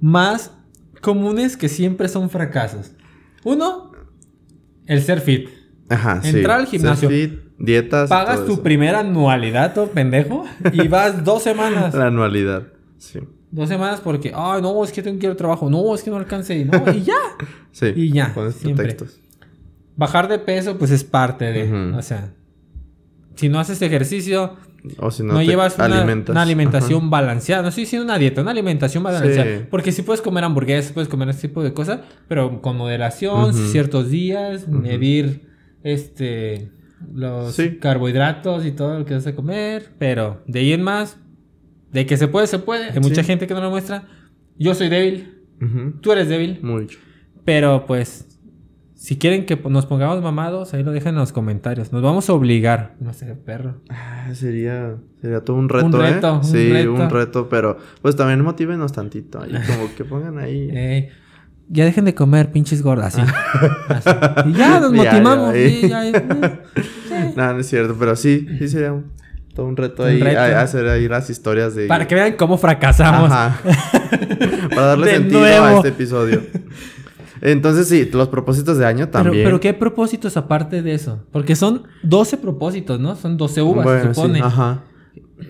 [0.00, 0.52] más
[1.00, 2.92] comunes que siempre son fracasos?
[3.44, 3.90] Uno,
[4.86, 5.48] el ser fit.
[5.88, 6.28] Ajá, sí.
[6.30, 7.08] Entrar al Ser gimnasio.
[7.08, 8.08] fit, dietas.
[8.08, 8.62] Pagas tu eso.
[8.62, 11.94] primera anualidad, todo pendejo, y vas dos semanas.
[11.94, 12.64] La anualidad.
[12.98, 13.20] Sí.
[13.50, 16.10] Dos semanas porque, ay, no, es que tengo que ir al trabajo, no, es que
[16.10, 17.14] no alcancé, no, y ya.
[17.72, 17.92] Sí.
[17.94, 19.20] Y ya, Pones pretextos.
[19.96, 22.34] Bajar de peso, pues es parte de, o sea,
[23.34, 24.56] si no haces ejercicio,
[24.98, 27.62] O si no, no, llevas una, una alimentación balanceada.
[27.62, 29.58] No estoy diciendo una dieta, una alimentación balanceada.
[29.58, 29.64] Sí.
[29.70, 34.10] Porque si puedes comer hamburguesas, puedes comer ese tipo de cosas, pero con moderación, ciertos
[34.10, 35.48] días, medir
[35.82, 36.75] este
[37.14, 37.78] los Sí.
[37.78, 39.90] carbohidratos y todo lo que vas a comer.
[39.98, 41.18] Pero de ahí en más,
[41.92, 42.90] de que se puede, se puede.
[42.90, 44.04] Hay mucha gente que no lo muestra.
[44.58, 45.42] Yo soy débil,
[46.00, 46.58] tú eres débil.
[46.62, 46.98] Mucho.
[47.44, 48.26] Pero pues,
[48.94, 51.92] si quieren que nos pongamos mamados, ahí lo dejan en los comentarios.
[51.92, 52.96] Nos vamos a obligar.
[52.98, 53.80] No sé, perro.
[53.88, 56.32] Ah, sería, sería todo un reto, Un reto, ¿eh?
[56.32, 56.92] un sí, reto.
[56.94, 59.40] un reto, pero pues también motívenos tantito.
[59.42, 60.68] Ahí como que pongan ahí.
[60.74, 61.10] Eh,
[61.68, 63.18] ya dejen de comer, pinches gordas.
[63.18, 63.32] Así.
[63.88, 64.10] Así.
[64.50, 65.52] Y ya nos Ya, ya, motivamos.
[65.54, 66.62] ya, eh,
[67.08, 67.32] sí.
[67.36, 69.12] No, no es cierto, pero sí, sí sería un-
[69.54, 70.20] todo un reto Un ahí.
[70.20, 70.38] reto.
[70.40, 71.86] a- hacer ahí las historias de.
[71.86, 73.30] Para que vean cómo fracasamos.
[73.32, 73.58] Ajá.
[74.70, 76.42] Para darle De sentido a este episodio.
[77.42, 79.44] Entonces, sí, los propósitos de año Pero, también.
[79.44, 81.24] pero ¿qué propósitos aparte de eso?
[81.32, 83.14] Porque son 12 propósitos, ¿no?
[83.14, 84.40] Son 12 uvas, Bueno, se sí, supone.
[84.40, 84.82] ajá.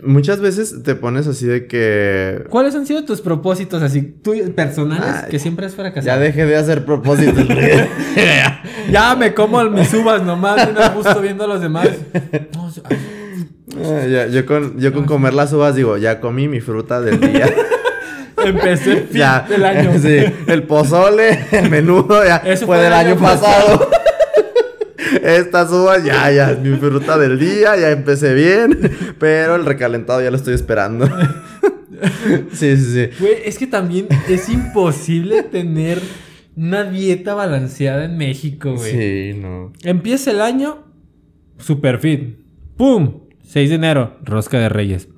[0.03, 2.45] Muchas veces te pones así de que.
[2.51, 6.07] ¿Cuáles han sido tus propósitos así tú, personales Ay, que siempre has fracasado?
[6.07, 7.45] Ya dejé de hacer propósitos.
[8.91, 11.89] Ya me como mis uvas nomás, no me gusto viendo a los demás.
[12.55, 12.71] No,
[13.85, 17.21] Ah, ya, yo con, yo con comer las uvas digo, ya comí mi fruta del
[17.21, 17.47] día.
[18.45, 19.47] empecé el fin ya.
[19.49, 19.93] del año.
[20.01, 23.91] Sí, el pozole, el menudo, ya Eso fue fue del el año año pasado.
[25.23, 30.23] Estas uvas ya, ya es mi fruta del día, ya empecé bien, pero el recalentado
[30.23, 31.07] ya lo estoy esperando.
[32.53, 33.09] sí, sí, sí.
[33.19, 36.01] Güey, es que también es imposible tener
[36.57, 38.93] una dieta balanceada en México, güey.
[38.93, 39.73] Sí, no.
[39.83, 40.85] Empieza el año,
[41.59, 42.39] super fit.
[42.77, 43.21] ¡Pum!
[43.43, 45.09] 6 de enero, rosca de reyes.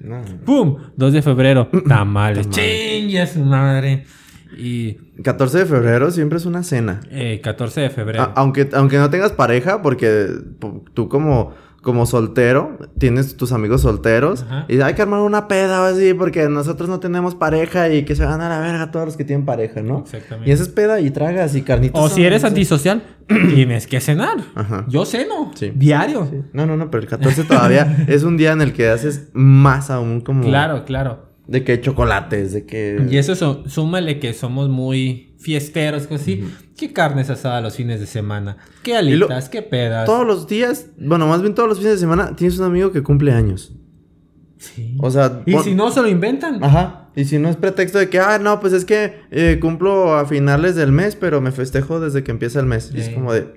[0.00, 0.22] no.
[0.44, 0.76] ¡Pum!
[0.96, 2.48] 2 de febrero, tamales.
[2.50, 4.04] ¡Chingue su madre!
[4.56, 7.00] Y 14 de febrero siempre es una cena.
[7.10, 8.22] eh, 14 de febrero.
[8.22, 10.26] A- aunque, aunque no tengas pareja, porque
[10.94, 14.66] tú como, como soltero, tienes tus amigos solteros, Ajá.
[14.68, 18.14] y hay que armar una peda o así, porque nosotros no tenemos pareja y que
[18.16, 20.00] se van a la verga todos los que tienen pareja, ¿no?
[20.00, 20.50] Exactamente.
[20.50, 22.02] Y esa es peda y tragas y carnitas.
[22.02, 23.02] o si eres antisocial,
[23.54, 24.36] tienes que cenar.
[24.54, 24.84] Ajá.
[24.88, 25.52] Yo ceno.
[25.54, 25.72] Sí.
[25.74, 26.26] Diario.
[26.30, 26.42] Sí.
[26.52, 29.90] No, no, no, pero el 14 todavía es un día en el que haces más
[29.90, 30.42] aún como...
[30.44, 31.29] Claro, claro.
[31.50, 33.04] De que chocolates, de que...
[33.10, 36.44] Y eso so- súmale que somos muy fiesteros, cosas así.
[36.76, 38.56] ¿Qué carnes asadas los fines de semana?
[38.84, 39.48] ¿Qué alitas?
[39.48, 40.06] ¿Qué pedas?
[40.06, 43.02] Todos los días, bueno, más bien todos los fines de semana, tienes un amigo que
[43.02, 43.72] cumple años.
[44.58, 44.96] Sí.
[45.00, 46.62] O sea, y si no se lo inventan.
[46.62, 47.08] Ajá.
[47.16, 50.26] Y si no es pretexto de que, ah, no, pues es que eh, cumplo a
[50.26, 52.92] finales del mes, pero me festejo desde que empieza el mes.
[52.94, 53.48] Y es como de,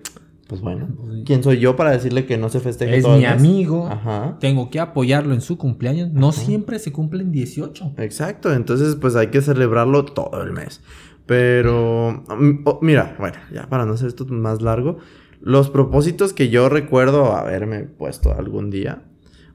[0.48, 0.90] pues bueno,
[1.26, 3.88] ¿quién soy yo para decirle que no se festeje Es todo el mi amigo.
[3.88, 4.38] Ajá.
[4.40, 6.12] Tengo que apoyarlo en su cumpleaños.
[6.12, 7.94] No siempre se cumplen 18.
[7.98, 10.82] Exacto, entonces pues hay que celebrarlo todo el mes.
[11.26, 14.98] Pero, mm, oh, mira, bueno, ya para no hacer esto más largo,
[15.40, 19.04] los propósitos que yo recuerdo haberme puesto algún día,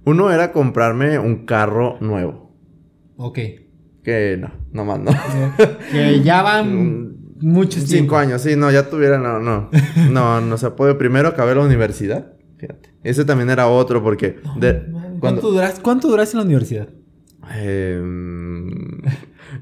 [0.04, 2.56] uno era comprarme un carro nuevo.
[3.16, 3.38] Ok.
[4.02, 5.10] Que no, no más no.
[5.92, 9.70] que ya van muchos Cinco años, sí, no, ya tuviera, no, no.
[10.10, 10.94] No, no se puede.
[10.94, 12.32] Primero acabé la universidad.
[12.58, 12.92] Fíjate.
[13.04, 14.40] Ese también era otro porque.
[14.56, 16.88] de- ¿Cuánto, cuando, duras, ¿Cuánto duraste en la universidad?
[17.50, 19.00] Em,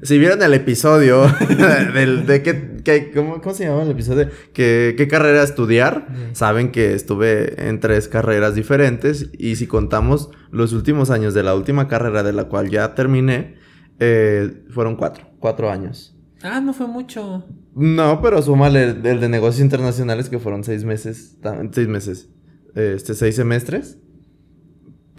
[0.01, 1.23] si vieron el episodio
[1.93, 4.29] del, de qué, qué- ¿cómo, cómo se llama el episodio?
[4.53, 6.07] ¿Qué, qué carrera estudiar?
[6.09, 6.35] Mm.
[6.35, 11.55] Saben que estuve en tres carreras diferentes y si contamos los últimos años de la
[11.55, 13.55] última carrera de la cual ya terminé,
[13.99, 16.16] eh, fueron cuatro, cuatro años.
[16.43, 17.43] Ah, no fue mucho.
[17.75, 21.37] No, pero súmale el, el de negocios internacionales que fueron seis meses,
[21.71, 22.29] seis meses,
[22.75, 23.97] este, seis semestres.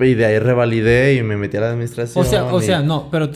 [0.00, 2.24] Y de ahí revalidé y me metí a la administración.
[2.24, 3.30] O sea, o y- sea, no, pero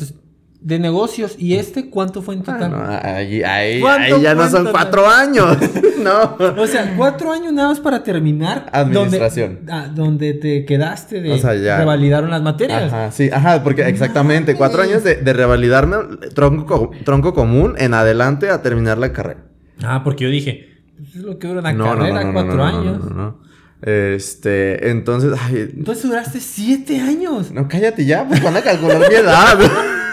[0.64, 1.35] de negocios.
[1.38, 2.70] ¿Y este cuánto fue en Ah, total?
[2.70, 5.57] no, ahí, ahí, ¿Cuánto, ahí ya no son cuatro años.
[6.03, 6.37] no.
[6.61, 8.68] O sea, cuatro años nada más para terminar.
[8.72, 9.57] Administración.
[9.64, 11.79] Donde, ah, donde te quedaste de O sea, ya.
[11.79, 12.85] revalidaron las materias.
[12.92, 15.96] Ajá, sí, ajá, porque exactamente, cuatro años de, de revalidarme
[16.35, 19.40] tronco, co- tronco común en adelante a terminar la carrera.
[19.83, 23.03] Ah, porque yo dije, pues es lo que dura una no, carrera, no, cuatro años.
[23.85, 27.51] Este, entonces, ay, Entonces duraste siete años.
[27.51, 29.59] no, cállate ya, pues van a calcular mi edad.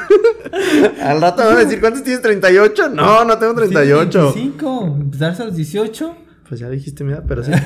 [1.01, 2.23] Al rato me van a decir, ¿cuántos tienes?
[2.23, 2.91] ¿38?
[2.91, 4.33] No, no tengo 38.
[4.35, 6.15] 25, empezarse a los 18.
[6.47, 7.51] Pues ya dijiste mi edad, pero sí.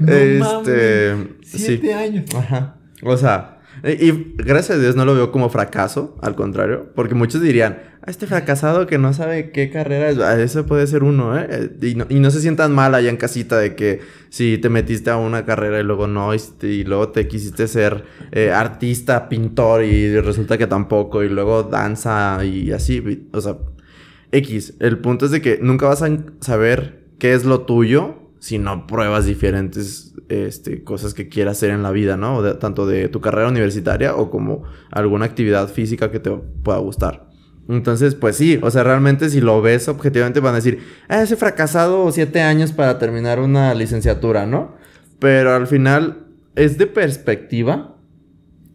[0.00, 1.58] No este, mames, sí.
[1.58, 2.24] Siete años.
[2.34, 2.76] Ajá.
[3.02, 3.53] O sea,
[3.92, 8.10] y, gracias a Dios no lo veo como fracaso, al contrario, porque muchos dirían, "Ah,
[8.10, 11.70] este fracasado que no sabe qué carrera es, ah, eso puede ser uno, ¿eh?
[11.82, 15.10] Y no, y no se sientan mal allá en casita de que si te metiste
[15.10, 19.84] a una carrera y luego no, y, y luego te quisiste ser eh, artista, pintor
[19.84, 23.58] y resulta que tampoco, y luego danza y así, o sea,
[24.32, 26.08] X, el punto es de que nunca vas a
[26.40, 31.82] saber qué es lo tuyo si no pruebas diferentes este, cosas que quieras hacer en
[31.82, 32.42] la vida, ¿no?
[32.42, 36.30] De- tanto de tu carrera universitaria o como alguna actividad física que te
[36.62, 37.30] pueda gustar.
[37.70, 41.36] Entonces, pues sí, o sea, realmente si lo ves objetivamente van a decir, ah, ese
[41.36, 44.74] fracasado siete años para terminar una licenciatura, ¿no?
[45.18, 47.96] Pero al final es de perspectiva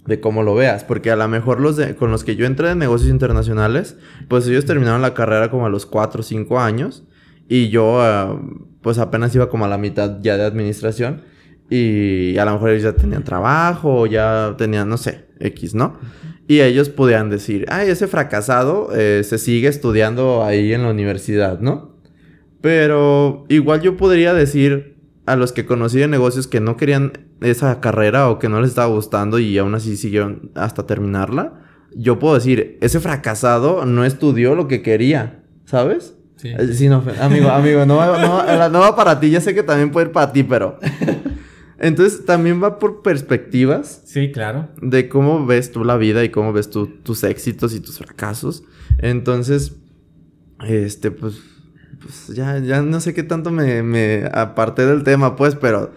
[0.07, 2.71] de cómo lo veas, porque a lo mejor los de- con los que yo entré
[2.71, 7.03] en negocios internacionales, pues ellos terminaron la carrera como a los 4 o 5 años
[7.49, 8.39] y yo ah,
[8.81, 11.23] pues apenas iba como a la mitad ya de administración
[11.69, 15.97] y a lo mejor ellos ya tenían trabajo ya tenían, no sé, X, ¿no?
[16.47, 21.59] Y ellos podían decir, ay, ese fracasado eh, se sigue estudiando ahí en la universidad,
[21.59, 21.95] ¿no?
[22.61, 27.79] Pero igual yo podría decir a los que conocí de negocios que no querían esa
[27.79, 31.61] carrera o que no les estaba gustando y aún así siguieron hasta terminarla.
[31.95, 36.15] Yo puedo decir, ese fracasado no estudió lo que quería, ¿sabes?
[36.39, 36.49] Sí.
[36.49, 39.63] Eh, Sí, no, amigo, amigo, no va, no, no va para ti, ya sé que
[39.63, 40.79] también puede ir para ti, pero...
[41.81, 44.67] Entonces también va por perspectivas Sí, claro.
[44.81, 48.63] de cómo ves tú la vida y cómo ves tú tus éxitos y tus fracasos.
[48.97, 49.77] Entonces,
[50.67, 51.41] este, pues,
[52.01, 55.93] pues ya, ya no sé qué tanto me, me aparté del tema, pues, pero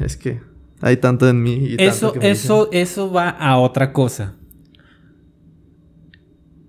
[0.00, 0.40] es que
[0.82, 1.54] hay tanto en mí.
[1.54, 4.34] Y tanto Eso, que me eso, eso va a otra cosa.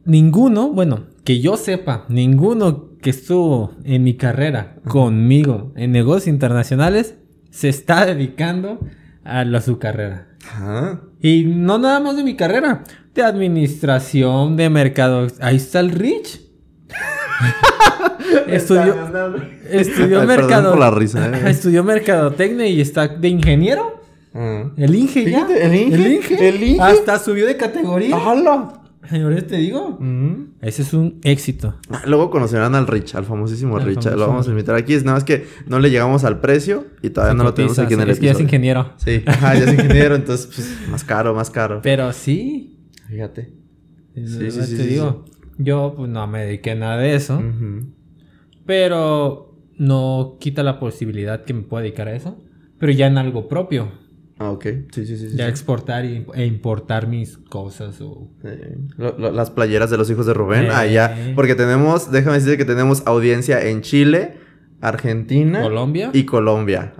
[0.05, 7.15] Ninguno, bueno, que yo sepa, ninguno que estuvo en mi carrera conmigo en negocios internacionales
[7.49, 8.79] se está dedicando
[9.23, 10.27] a, su carrera.
[11.19, 12.83] Y no nada más de mi carrera,
[13.15, 15.27] de administración, de mercado.
[15.39, 16.41] Ahí está el Rich.
[18.47, 18.95] estudió,
[19.71, 20.71] estudió Ay, mercado.
[20.71, 21.41] por la risa, eh.
[21.49, 24.01] Estudió mercadotecnia y está de ingeniero.
[24.33, 24.71] Ajá.
[24.77, 25.45] El Inge ya.
[25.45, 26.49] Fíjate, el Inge, El Inge.
[26.49, 26.81] el Inge.
[26.81, 28.15] Hasta subió de categoría.
[28.17, 28.84] ¡Hala!
[29.09, 29.97] Señores, te digo.
[29.99, 30.55] Mm.
[30.61, 31.75] Ese es un éxito.
[31.89, 34.03] Ah, Luego conocerán al Rich, al famosísimo Al Rich.
[34.03, 34.93] famoso Lo vamos a invitar aquí.
[34.93, 37.93] Es nada más que no le llegamos al precio y todavía no lo tenemos aquí
[37.93, 38.93] en el es que ya es ingeniero.
[38.97, 41.79] Sí, ajá, ya es ingeniero, entonces, pues, más caro, más caro.
[41.83, 42.79] Pero sí.
[43.07, 43.53] Fíjate.
[44.15, 45.25] Sí, Sí, sí, sí, te sí, digo.
[45.57, 47.41] Yo pues no me dediqué a nada de eso.
[48.65, 52.41] Pero no quita la posibilidad que me pueda dedicar a eso.
[52.79, 53.91] Pero ya en algo propio.
[54.37, 54.65] Ah, ok.
[54.91, 55.29] Sí, sí, sí.
[55.35, 55.49] Ya sí.
[55.49, 58.27] exportar y- e importar mis cosas o...
[58.43, 60.65] Eh, lo- lo- las playeras de los hijos de Rubén.
[60.65, 60.69] Eh.
[60.71, 61.15] Allá.
[61.35, 64.37] Porque tenemos, déjame decirte que tenemos audiencia en Chile,
[64.81, 66.93] Argentina Colombia y Colombia.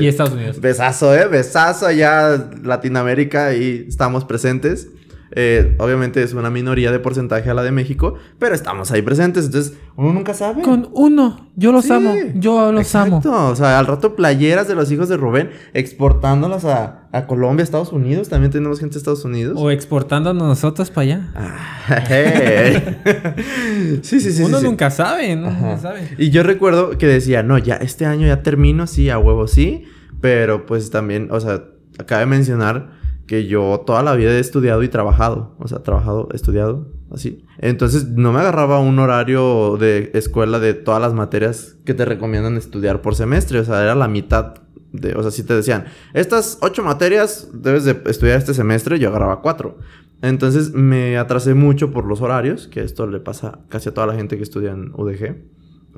[0.00, 0.60] Y Estados Unidos.
[0.60, 1.26] Besazo, ¿eh?
[1.26, 4.88] Besazo allá, Latinoamérica, y estamos presentes.
[5.32, 9.46] Eh, obviamente es una minoría de porcentaje a la de México, pero estamos ahí presentes,
[9.46, 10.62] entonces uno nunca sabe.
[10.62, 13.18] Con uno, yo los Sí, amo, yo los amo.
[13.18, 17.62] Exacto, o sea, al rato playeras de los hijos de Rubén exportándolas a, a Colombia,
[17.62, 19.54] Estados Unidos, también tenemos gente de Estados Unidos.
[19.56, 21.28] O exportándonos nosotros para allá.
[21.36, 24.00] Ah, hey.
[24.02, 24.42] sí, sí, sí.
[24.42, 24.68] Uno sí, sí.
[24.68, 25.50] nunca sabe, ¿no?
[25.50, 26.08] Nunca sabe.
[26.18, 29.84] Y yo recuerdo que decía, no, ya este año ya termino, sí, a huevo sí,
[30.20, 31.64] pero pues también, o sea,
[31.98, 32.99] acaba de mencionar
[33.30, 37.46] que yo toda la vida he estudiado y trabajado, o sea, trabajado, estudiado, así.
[37.58, 42.56] Entonces no me agarraba un horario de escuela de todas las materias que te recomiendan
[42.56, 44.54] estudiar por semestre, o sea, era la mitad.
[44.90, 49.10] De, o sea, si te decían, estas ocho materias debes de estudiar este semestre, yo
[49.10, 49.78] agarraba cuatro.
[50.22, 54.14] Entonces me atrasé mucho por los horarios, que esto le pasa casi a toda la
[54.16, 55.36] gente que estudia en UDG.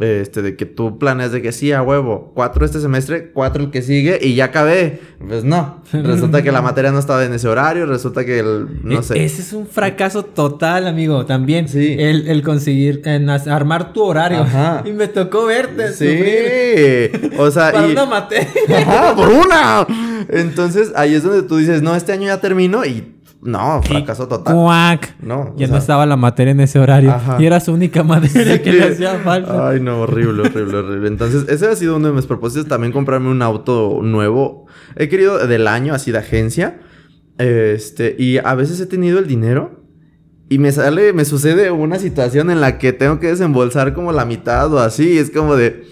[0.00, 3.70] Este, de que tú planeas de que sí, a huevo, cuatro este semestre, cuatro el
[3.70, 5.00] que sigue y ya acabé.
[5.28, 5.82] Pues no.
[5.92, 9.22] Resulta que la materia no estaba en ese horario, resulta que el, no E- sé.
[9.22, 11.68] Ese es un fracaso total, amigo, también.
[11.68, 11.94] Sí.
[11.98, 14.40] El, el conseguir, en armar tu horario.
[14.40, 14.82] Ajá.
[14.86, 17.30] Y me tocó verte sufrir Sí.
[17.38, 17.92] O sea, para y...
[17.92, 18.78] una materia.
[18.78, 19.86] Ajá, por una.
[20.30, 23.11] Entonces ahí es donde tú dices, no, este año ya termino y
[23.42, 24.54] no, fracaso total.
[24.54, 25.16] Cuac.
[25.20, 27.10] No, Ya no estaba la materia en ese horario.
[27.10, 27.38] Ajá.
[27.40, 29.68] Y era su única materia que le hacía falta.
[29.68, 31.08] Ay, no, horrible, horrible, horrible.
[31.08, 32.68] Entonces, ese ha sido uno de mis propósitos.
[32.68, 34.66] También comprarme un auto nuevo.
[34.94, 36.80] He querido del año, así de agencia.
[37.38, 39.82] Este, y a veces he tenido el dinero.
[40.48, 44.24] Y me sale, me sucede una situación en la que tengo que desembolsar como la
[44.24, 45.18] mitad o así.
[45.18, 45.84] Es como de.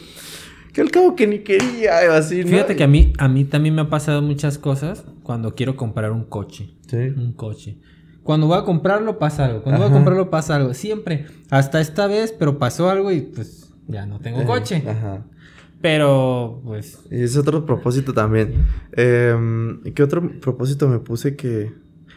[0.73, 2.51] Que al cabo que ni quería, así, ¿no?
[2.51, 6.13] Fíjate que a mí, a mí también me ha pasado muchas cosas cuando quiero comprar
[6.13, 6.75] un coche.
[6.87, 6.97] Sí.
[6.97, 7.79] Un coche.
[8.23, 9.63] Cuando voy a comprarlo pasa algo.
[9.63, 10.75] Cuando voy a comprarlo pasa algo.
[10.75, 11.27] Siempre.
[11.51, 14.85] Hasta esta vez, pero pasó algo y pues ya no tengo Eh, coche.
[14.87, 15.25] Ajá.
[15.81, 18.67] Pero pues Y es otro propósito también.
[18.93, 21.73] Em, ¿Qué otro propósito me puse que...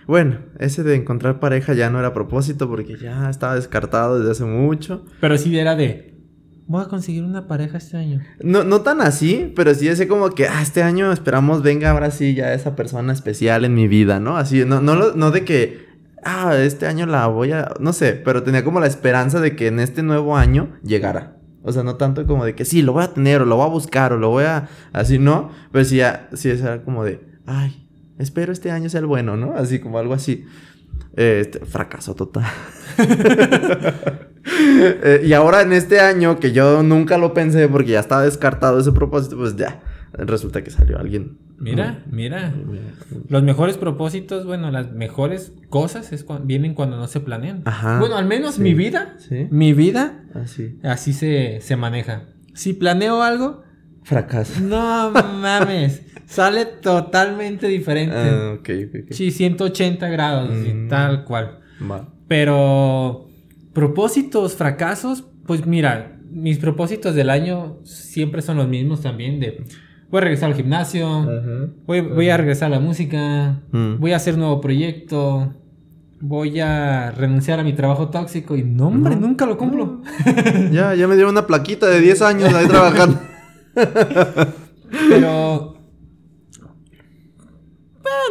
[0.05, 4.43] Bueno, ese de encontrar pareja ya no era propósito porque ya estaba descartado desde hace
[4.43, 5.05] mucho.
[5.21, 6.12] Pero sí era de.
[6.65, 8.21] Voy a conseguir una pareja este año.
[8.41, 12.09] No, no tan así, pero sí ese como que, ah, este año esperamos venga ahora
[12.09, 14.37] sí ya esa persona especial en mi vida, ¿no?
[14.37, 15.85] Así, no, no, no de que,
[16.23, 19.67] ah, este año la voy a, no sé, pero tenía como la esperanza de que
[19.67, 21.37] en este nuevo año llegara.
[21.63, 23.65] O sea, no tanto como de que sí, lo voy a tener o lo voy
[23.65, 25.49] a buscar o lo voy a, así, ¿no?
[25.71, 27.87] Pero sí, ya, sí, era como de, ay,
[28.19, 29.53] espero este año sea el bueno, ¿no?
[29.55, 30.45] Así como algo así.
[31.15, 32.45] Este, fracaso total.
[34.45, 38.79] Eh, y ahora en este año, que yo nunca lo pensé porque ya estaba descartado
[38.79, 39.81] ese propósito, pues ya,
[40.13, 41.37] resulta que salió alguien.
[41.59, 42.53] Mira, mira.
[43.29, 47.61] Los mejores propósitos, bueno, las mejores cosas es vienen cuando no se planean.
[47.65, 47.99] Ajá.
[47.99, 48.61] Bueno, al menos Sí.
[48.61, 49.47] mi vida, Sí.
[49.49, 50.77] mi vida, Así.
[50.83, 52.23] así se, se maneja.
[52.53, 53.63] Si planeo algo,
[54.03, 54.59] Fracaso.
[54.61, 58.15] no mames, sale totalmente diferente.
[58.17, 59.11] Ah, ok, ok, ok.
[59.13, 60.89] Sí, 180 grados, así, Mm.
[60.89, 61.59] tal cual.
[61.89, 62.09] Va.
[62.27, 63.29] Pero
[63.73, 69.63] propósitos, fracasos, pues mira, mis propósitos del año siempre son los mismos también de
[70.09, 71.27] voy a regresar al gimnasio,
[71.87, 73.99] voy, voy a regresar a la música, Mm.
[73.99, 75.53] voy a hacer un nuevo proyecto,
[76.21, 80.01] voy a renunciar a mi trabajo tóxico y no, hombre, No, nunca lo cumplo.
[80.71, 83.19] Ya, ya me dieron una plaquita de 10 años ahí trabajando.
[85.09, 85.75] Pero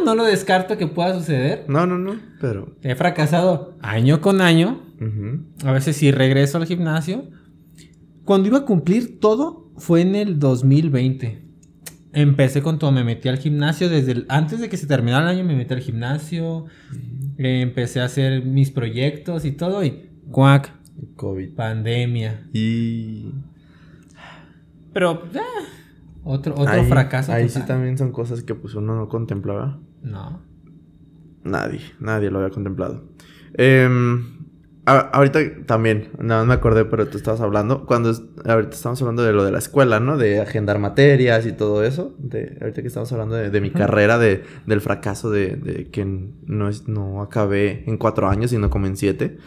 [0.05, 1.65] no lo descarto que pueda suceder.
[1.67, 2.75] No, no, no, pero...
[2.81, 4.81] He fracasado año con año.
[5.65, 7.29] A veces sí regreso al gimnasio.
[8.25, 11.41] Cuando iba a cumplir todo fue en el 2020.
[12.13, 15.37] Empecé con todo, me metí al gimnasio desde el- antes de que se terminara el
[15.37, 16.65] año, me metí al gimnasio,
[17.39, 20.71] eh, empecé a hacer mis proyectos y todo y cuac,
[21.15, 21.55] COVID.
[21.55, 22.47] pandemia.
[22.53, 23.31] Y...
[24.93, 25.39] Pero eh,
[26.23, 27.31] otro otro ahí, fracaso.
[27.33, 27.61] Ahí total.
[27.63, 29.79] sí también son cosas que pues uno no contemplaba.
[30.03, 30.39] No.
[31.43, 33.09] Nadie, nadie lo había contemplado.
[33.55, 34.42] Em,
[34.85, 39.01] a- ahorita también, nada más me acordé, pero tú estabas hablando, cuando es- ahorita estamos
[39.01, 40.17] hablando de lo de la escuela, ¿no?
[40.17, 42.13] De agendar materias y todo eso.
[42.17, 46.05] De, ahorita que estamos hablando de, de mi carrera, de, del fracaso de, de que
[46.05, 49.37] no, es, no acabé en cuatro años, sino como en siete.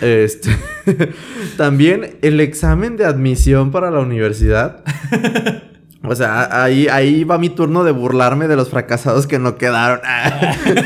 [0.00, 0.50] Este,
[1.56, 4.82] también el examen de admisión para la universidad.
[6.06, 10.00] O sea, ahí, ahí va mi turno de burlarme de los fracasados que no quedaron.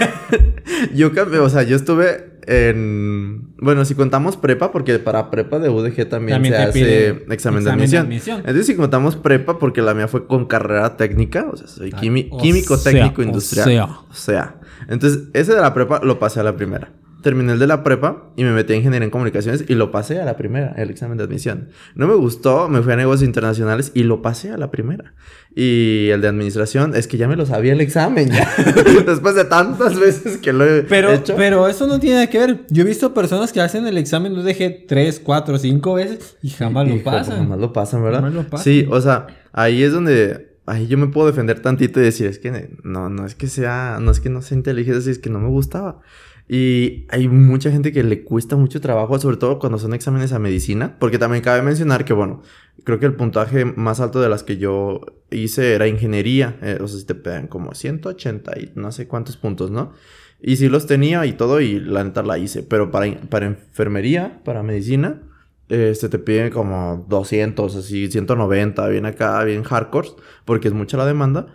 [0.94, 3.54] yo cambié, o sea, yo estuve en...
[3.58, 8.38] Bueno, si contamos prepa, porque para prepa de UDG también, se hace examen, de, admisión.
[8.38, 12.78] Entonces, si contamos prepa, porque la mía fue con carrera técnica, o sea, soy químico
[12.78, 13.68] técnico industrial.
[13.68, 13.84] O sea.
[13.84, 14.54] o sea.
[14.88, 16.90] Entonces, ese de la prepa lo pasé a la primera
[17.22, 20.20] terminé el de la prepa y me metí en ingeniería en comunicaciones y lo pasé
[20.20, 21.70] a la primera, el examen de admisión.
[21.94, 25.14] No me gustó, me fui a negocios internacionales y lo pasé a la primera.
[25.54, 28.48] Y el de administración es que ya me lo sabía el examen ya.
[29.06, 31.34] Después de tantas veces que lo he pero, hecho.
[31.36, 32.66] Pero eso no tiene nada que ver.
[32.70, 36.50] Yo he visto personas que hacen el examen, lo dejé tres, cuatro, cinco veces y
[36.50, 37.38] jamás lo pasan.
[37.38, 38.20] Jamás lo pasan, ¿verdad?
[38.20, 38.64] Jamás lo pasan.
[38.64, 40.48] Sí, o sea, ahí es donde
[40.88, 44.10] yo me puedo defender tantito y decir, es que no, no es que sea, no
[44.10, 46.00] es que no sea inteligente, es que no me gustaba.
[46.48, 50.38] Y hay mucha gente que le cuesta mucho trabajo, sobre todo cuando son exámenes a
[50.38, 52.42] medicina, porque también cabe mencionar que, bueno,
[52.84, 56.88] creo que el puntaje más alto de las que yo hice era ingeniería, eh, o
[56.88, 59.92] sea, si te pegan como 180 y no sé cuántos puntos, ¿no?
[60.40, 64.40] Y sí los tenía y todo, y la neta la hice, pero para, para enfermería,
[64.44, 65.20] para medicina,
[65.68, 70.08] este te piden como 200, así 190, bien acá, bien hardcore,
[70.46, 71.54] porque es mucha la demanda.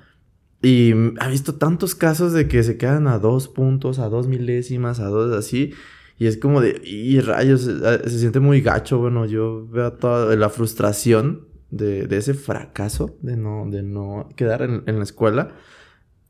[0.64, 5.00] Y ha visto tantos casos de que se quedan a dos puntos, a dos milésimas,
[5.00, 5.74] a dos así.
[6.18, 8.98] Y es como de, y rayos, se, siente muy gacho.
[8.98, 14.62] Bueno, yo veo toda la frustración de, de ese fracaso, de no, de no quedar
[14.62, 15.54] en, en la escuela.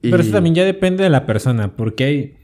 [0.01, 2.37] Pero eso también ya depende de la persona, porque hay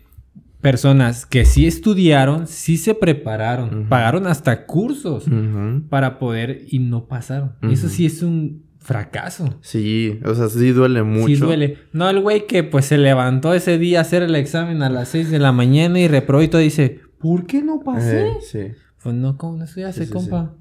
[0.62, 5.26] personas que sí estudiaron, sí se prepararon, pagaron hasta cursos
[5.90, 7.54] para poder y no pasaron.
[7.64, 9.60] Eso sí es un fracaso.
[9.62, 11.28] Sí, o sea, sí duele mucho.
[11.28, 11.78] Sí duele.
[11.94, 15.10] No, el güey que pues se levantó ese día a hacer el examen a las
[15.10, 18.30] 6 de la mañana y reprobó y todo dice, ¿por qué no pasé?
[18.30, 18.60] Eh, sí.
[19.04, 20.56] Pues no, ¿cómo no estudiaste, compa?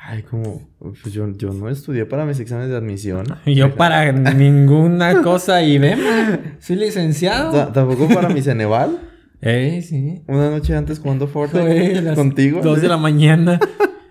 [0.00, 3.26] Ay, como, pues yo, yo no estudié para mis exámenes de admisión.
[3.46, 7.72] Yo para ninguna cosa y veme, soy licenciado.
[7.72, 9.00] Tampoco para mi Ceneval.
[9.40, 10.20] Eh, sí.
[10.26, 12.60] Una noche antes jugando Fortnite contigo.
[12.60, 13.60] Dos de la mañana.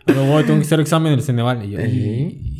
[0.05, 1.65] Pero voy, tengo que hacer examen del Ceneval.
[1.65, 2.57] Y yo, y,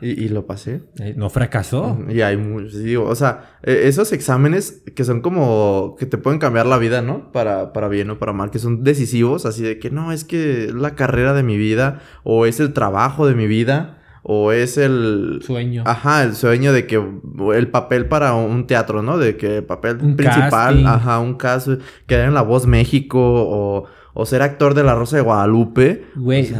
[0.00, 0.82] lo pasé.
[0.98, 1.98] Eh, no fracasó.
[2.08, 6.38] Y hay muchos, digo, o sea, e, esos exámenes que son como que te pueden
[6.38, 7.32] cambiar la vida, ¿no?
[7.32, 10.66] Para, para bien o para mal, que son decisivos, así de que no, es que
[10.66, 14.76] es la carrera de mi vida, o es el trabajo de mi vida, o es
[14.76, 15.84] el sueño.
[15.86, 17.00] Ajá, el sueño de que
[17.54, 19.18] el papel para un teatro, ¿no?
[19.18, 24.26] De que el papel principal, ajá, un caso, quedar en La Voz México o, o
[24.26, 26.06] ser actor de La Rosa de Guadalupe.
[26.16, 26.52] Güey,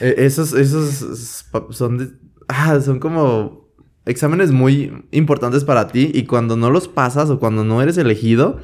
[0.00, 2.08] e, esos, esos son de,
[2.48, 3.68] ah, son como
[4.06, 8.58] exámenes muy importantes para ti y cuando no los pasas o cuando no eres elegido,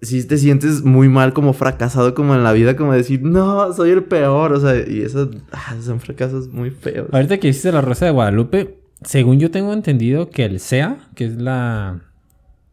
[0.00, 3.90] si te sientes muy mal, como fracasado, como en la vida, como decir, no, soy
[3.90, 7.08] el peor, o sea, y esos ah, son fracasos muy feos.
[7.12, 11.24] Ahorita que hiciste la Rosa de Guadalupe, según yo tengo entendido que el SEA, que
[11.24, 12.02] es la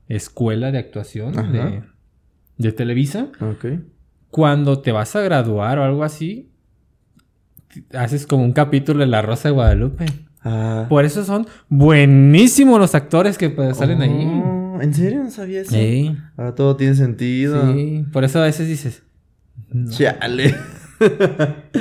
[0.08, 1.84] escuela de actuación de,
[2.58, 3.30] de, Televisa,
[4.30, 6.52] cuando te vas a graduar o algo así,
[7.94, 10.06] haces como un capítulo de La Rosa de Guadalupe.
[10.42, 10.86] Ah.
[10.90, 14.42] Por eso son buenísimos los actores que pues, salen ahí.
[14.46, 15.24] Oh, ¿En serio?
[15.24, 15.72] No sabía eso.
[15.72, 16.16] Sí.
[16.38, 17.74] Ahora todo tiene sentido.
[17.74, 18.06] Sí.
[18.12, 19.04] Por eso a veces dices.
[19.90, 20.56] Chale.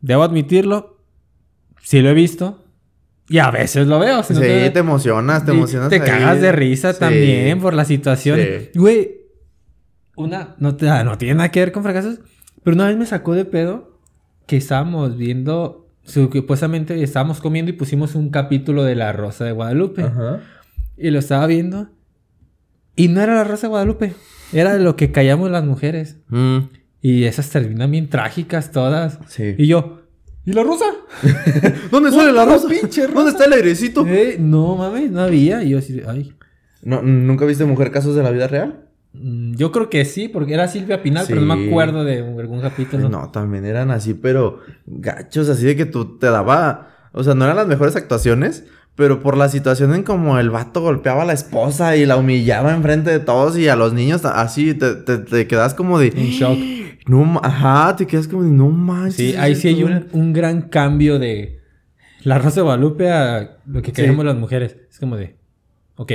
[0.00, 1.00] Debo admitirlo.
[1.82, 2.64] Sí lo he visto.
[3.28, 4.22] Y a veces lo veo.
[4.22, 4.78] sí, te...
[4.78, 5.88] emocionas, te emocionas.
[5.88, 8.40] Te cagas de risa también por la situación.
[8.74, 9.16] Güey,
[10.16, 12.20] una, no, te, no tiene nada que ver con fracasos,
[12.62, 13.95] pero una vez me sacó de pedo
[14.46, 20.02] que estábamos viendo, supuestamente estábamos comiendo y pusimos un capítulo de La Rosa de Guadalupe.
[20.02, 20.40] Ajá.
[20.96, 21.90] Y lo estaba viendo.
[22.94, 24.14] Y no era La Rosa de Guadalupe,
[24.52, 26.16] era de lo que callamos las mujeres.
[26.28, 26.58] Mm.
[27.02, 29.18] Y esas terminan bien trágicas todas.
[29.28, 29.54] Sí.
[29.58, 30.02] Y yo,
[30.44, 30.86] ¿y la rosa?
[31.90, 32.68] ¿Dónde sale la rosa?
[32.68, 34.06] Pinche ¿Dónde está el airecito?
[34.06, 35.62] Eh, no mames, no había.
[35.62, 36.34] Y yo así, ay.
[36.82, 38.85] ¿No, ¿Nunca viste Mujer Casos de la Vida Real?
[39.20, 42.60] Mm, yo creo que sí, porque era Silvia Pinal, pero no me acuerdo de algún
[42.60, 43.08] capítulo.
[43.08, 46.88] No, también eran así, pero gachos, así de que tú te daba.
[47.12, 48.64] O sea, no eran las mejores actuaciones,
[48.94, 52.74] pero por la situación en como el vato golpeaba a la esposa y la humillaba
[52.74, 56.08] enfrente de todos y a los niños, así te, te, quedas como de.
[56.08, 56.58] En shock.
[57.08, 59.14] No, ajá, te quedas como de no manches.
[59.14, 61.60] Sí, ahí sí hay un, un, gran cambio de
[62.24, 64.76] la Rosa de Guadalupe a lo que queremos las mujeres.
[64.90, 65.36] Es como de.
[65.94, 66.10] Ok,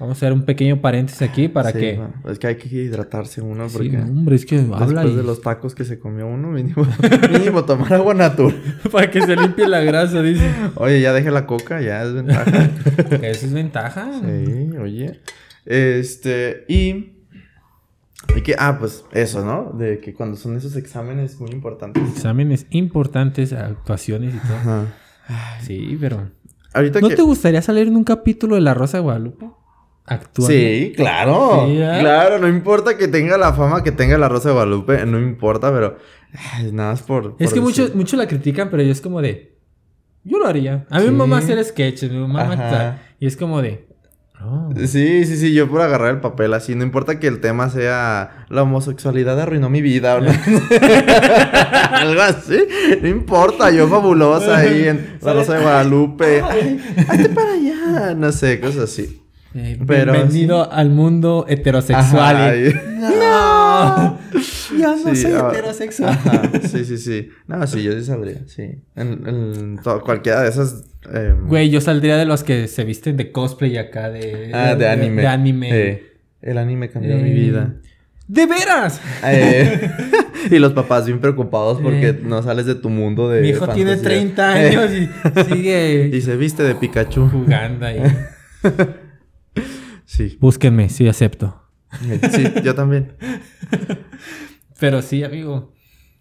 [0.00, 2.00] Vamos a hacer un pequeño paréntesis aquí para que...
[2.26, 3.90] es que hay que hidratarse uno porque...
[3.90, 6.86] Sí, hombre, es que habla Después de los tacos que se comió uno, mínimo,
[7.30, 8.58] mínimo tomar agua natural.
[8.90, 10.50] para que se limpie la grasa, dice.
[10.76, 12.70] Oye, ya deje la coca, ya es ventaja.
[13.20, 14.10] Eso es ventaja.
[14.22, 15.20] Sí, oye.
[15.66, 17.16] Este, y...
[18.34, 19.76] Y que, ah, pues eso, ¿no?
[19.76, 22.02] De que cuando son esos exámenes muy importantes.
[22.08, 24.56] Exámenes importantes, actuaciones y todo.
[24.56, 24.86] Ajá.
[25.60, 26.30] Sí, pero...
[26.72, 29.59] Ahorita ¿No te gustaría salir en un capítulo de La Rosa de Guadalupe?
[30.10, 30.46] Actúa.
[30.46, 31.66] Sí, claro.
[31.68, 31.98] ¿eh?
[32.00, 35.72] Claro, no importa que tenga la fama que tenga la Rosa de Guadalupe, no importa,
[35.72, 35.96] pero
[36.72, 37.36] nada más por.
[37.38, 39.56] Es que muchos mucho la critican, pero yo es como de.
[40.24, 40.86] Yo lo haría.
[40.90, 43.88] A mí me mamá hacer sketches, mi mamá Y es como de.
[44.42, 44.70] Oh.
[44.74, 48.46] Sí, sí, sí, yo por agarrar el papel así, no importa que el tema sea
[48.48, 50.20] la homosexualidad arruinó mi vida o
[51.92, 52.58] algo así,
[53.02, 58.60] no importa, yo fabulosa ahí en la Rosa de Guadalupe, hazte para allá, no sé,
[58.60, 59.19] cosas así.
[59.52, 62.72] Eh, bienvenido al mundo heterosexual.
[62.98, 64.18] no,
[64.78, 66.18] yo no soy ah, heterosexual.
[66.70, 67.28] sí, sí, sí.
[67.48, 68.76] No, sí, yo sí saldría, sí.
[68.94, 70.84] En, cualquiera de esas.
[71.12, 74.52] Em, Güey, yo saldría de los que se visten de cosplay acá, de.
[74.54, 75.22] Ah, de, anime.
[75.22, 76.02] De, anime.
[76.42, 77.74] el anime cambió mi vida.
[78.28, 79.00] ¡De veras!
[79.24, 79.90] Eh,
[80.52, 82.20] y los papás bien preocupados porque eh.
[82.22, 83.40] no sales de tu mundo de.
[83.40, 85.08] Mi hijo tiene 30 años y
[85.52, 86.08] sigue.
[86.12, 87.28] y se viste de Pikachu.
[87.28, 88.00] Jugando ahí.
[90.28, 90.36] Sí.
[90.38, 91.62] Búsquenme, sí acepto.
[92.30, 93.14] Sí, yo también.
[94.78, 95.72] Pero sí, amigo.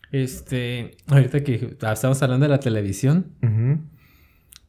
[0.10, 3.34] Este, ahorita que estamos hablando de la televisión.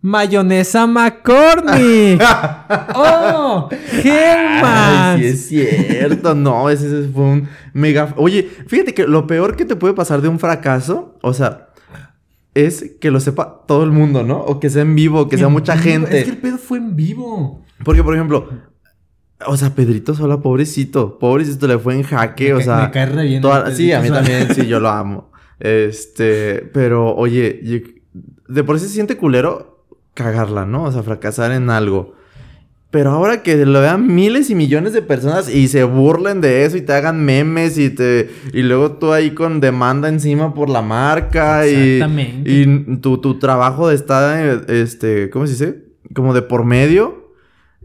[0.00, 2.20] Mayonesa McCormick.
[2.96, 3.68] ¡Oh!
[4.02, 5.20] ¡German!
[5.20, 6.34] Sí, es cierto.
[6.34, 8.12] No, ese fue un mega.
[8.16, 11.68] Oye, fíjate que lo peor que te puede pasar de un fracaso, o sea,
[12.54, 14.40] es que lo sepa todo el mundo, ¿no?
[14.40, 16.18] O que sea en vivo, que sea mucha gente.
[16.18, 17.64] Es que el pedo fue en vivo.
[17.84, 18.69] Porque, por ejemplo,
[19.46, 21.18] o sea, Pedrito Sola, pobrecito.
[21.18, 22.54] Pobrecito le fue en jaque.
[22.54, 22.86] o sea.
[22.86, 23.42] Me cae re bien
[23.74, 25.30] sí, a mí también, sí, yo lo amo.
[25.58, 27.92] Este, pero oye,
[28.48, 29.84] de por sí se siente culero
[30.14, 30.84] cagarla, ¿no?
[30.84, 32.14] O sea, fracasar en algo.
[32.90, 36.76] Pero ahora que lo vean miles y millones de personas y se burlen de eso
[36.76, 40.82] y te hagan memes y te y luego tú ahí con demanda encima por la
[40.82, 42.00] marca y,
[42.44, 45.84] y tu, tu trabajo está este, ¿cómo se dice?
[46.14, 47.19] Como de por medio.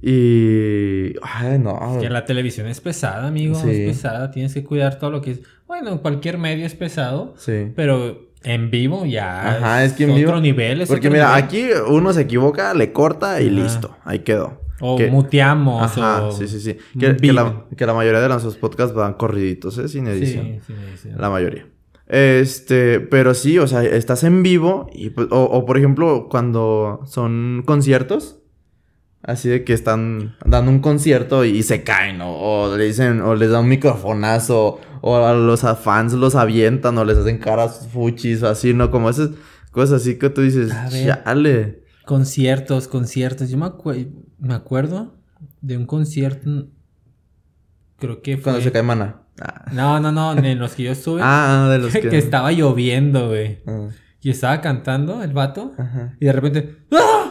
[0.07, 1.15] Y.
[1.23, 1.95] Ay, no.
[1.95, 3.57] Es que la televisión es pesada, amigo.
[3.57, 4.29] Es pesada.
[4.29, 5.39] Tienes que cuidar todo lo que es.
[5.65, 7.33] Bueno, cualquier medio es pesado.
[7.37, 7.71] Sí.
[7.75, 9.57] Pero en vivo ya.
[9.57, 10.29] Ajá, es que en vivo.
[10.29, 10.85] Otro nivel.
[10.87, 13.97] porque mira, aquí uno se equivoca, le corta y listo.
[14.03, 14.61] Ahí quedó.
[14.79, 15.97] O muteamos.
[15.97, 16.77] Ajá, sí, sí, sí.
[16.99, 19.87] Que, la, mayoría de nuestros podcasts van corriditos, ¿eh?
[19.87, 20.45] Sin edición.
[20.45, 21.15] Sí, sin edición.
[21.19, 21.65] La mayoría.
[22.07, 27.63] Este, pero sí, o sea, estás en vivo y, pues, o por ejemplo, cuando son
[27.65, 28.43] conciertos
[29.25, 33.49] Así de que están dando un concierto y, se caen, o, le dicen, o les
[33.49, 38.47] dan un microfonazo, o a los fans los avientan, o les hacen caras fuchis, o
[38.49, 38.91] así, ¿no?
[38.91, 39.31] Como esas
[39.71, 41.83] cosas así que tú dices, chale.
[42.05, 43.49] Conciertos, conciertos.
[43.49, 43.71] Yo me,
[44.37, 45.15] me acuerdo
[45.59, 46.67] de un concierto,
[47.97, 48.43] creo que fue...
[48.43, 49.23] Cuando se cae mana.
[49.41, 49.65] Ah.
[49.73, 51.21] No, no, no, de los que yo estuve.
[51.23, 52.09] ah, de los que...
[52.09, 53.63] que estaba lloviendo, güey.
[53.65, 53.87] Ah.
[54.21, 55.71] Y estaba cantando el vato,
[56.19, 56.77] y de repente...
[56.91, 57.24] ¡Ah!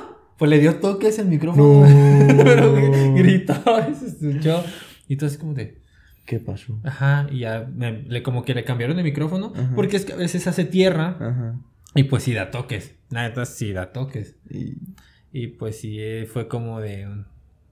[0.44, 1.86] Pues le dio toques el micrófono.
[2.44, 2.74] Pero
[3.14, 3.54] gritó
[3.90, 4.62] y se escuchó.
[5.08, 5.80] Y entonces como de...
[6.26, 6.78] ¿Qué pasó?
[6.84, 9.54] Ajá, y ya le, como que le cambiaron el micrófono.
[9.74, 11.16] Porque es que a veces hace tierra.
[11.18, 11.54] Ajá.
[11.94, 12.94] Y pues sí da toques.
[13.08, 14.36] Nada, sí da toques.
[14.50, 14.74] Y,
[15.32, 17.08] y pues sí, eh, fue como de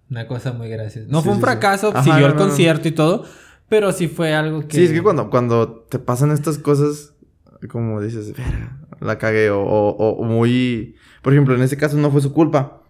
[0.08, 1.08] una cosa muy graciosa.
[1.10, 3.26] No fue un fracaso, siguió el concierto y todo.
[3.68, 4.78] Pero sí fue algo que...
[4.78, 7.12] Sí, es que cuando, cuando te pasan estas cosas,
[7.68, 8.32] como dices,
[9.02, 12.82] la cagué o, o muy por ejemplo, en este caso no fue su culpa.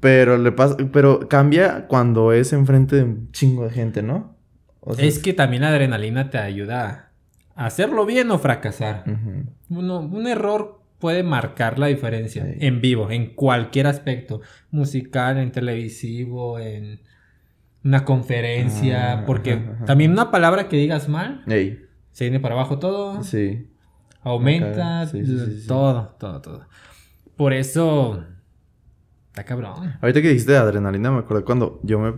[0.00, 4.34] Pero le pasa, pero cambia cuando es enfrente de un chingo de gente, ¿no?
[4.98, 7.12] es que también la adrenalina te ayuda
[7.54, 9.04] a hacerlo bien o fracasar.
[9.70, 17.00] un error puede marcar la diferencia en vivo, en cualquier aspecto, musical, en televisivo, en
[17.82, 23.22] una conferencia, ah, porque también una palabra que digas mal, se viene para abajo todo.
[23.22, 23.66] Sí.
[24.24, 25.06] Aumenta
[25.68, 26.66] todo, todo, todo.
[27.36, 28.24] Por eso.
[29.28, 29.94] Está cabrón.
[30.00, 32.14] Ahorita que dijiste adrenalina, me acuerdo cuando yo me.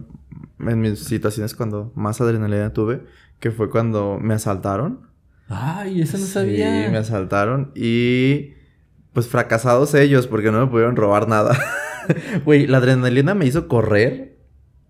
[0.71, 3.05] En mis situaciones cuando más adrenalina tuve,
[3.41, 5.09] que fue cuando me asaltaron.
[5.49, 6.85] Ay, eso no sabía.
[6.85, 8.55] Sí, me asaltaron y.
[9.13, 11.59] Pues fracasados ellos porque no me pudieron robar nada.
[12.45, 14.39] Güey, la adrenalina me hizo correr.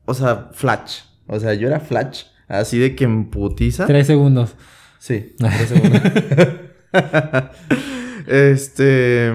[0.05, 1.03] O sea, flash.
[1.27, 2.25] O sea, yo era flash.
[2.49, 3.87] Así de que en putiza.
[3.87, 4.55] Tres segundos.
[4.99, 6.03] Sí, tres segundos.
[8.27, 9.33] este.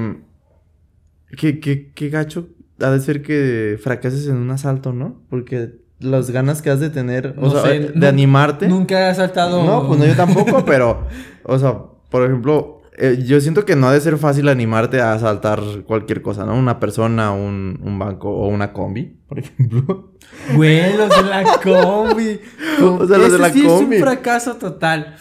[1.37, 2.49] Qué, qué, qué gacho
[2.81, 5.21] ha de ser que fracases en un asalto, ¿no?
[5.29, 8.67] Porque las ganas que has de tener, o sea, de animarte.
[8.67, 9.63] Nunca he asaltado.
[9.63, 11.07] No, pues no, yo tampoco, pero,
[11.43, 11.77] o sea,
[12.09, 16.21] por ejemplo, eh, yo siento que no ha de ser fácil animarte a asaltar cualquier
[16.21, 16.55] cosa, ¿no?
[16.55, 20.11] Una persona, un, un banco o una combi, por ejemplo.
[20.55, 22.39] Güey, los de la combi.
[22.81, 23.95] o sea, los de la sí combi.
[23.95, 25.15] es un fracaso total.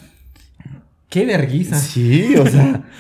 [1.11, 1.77] Qué vergüenza.
[1.77, 2.85] Sí, o sea.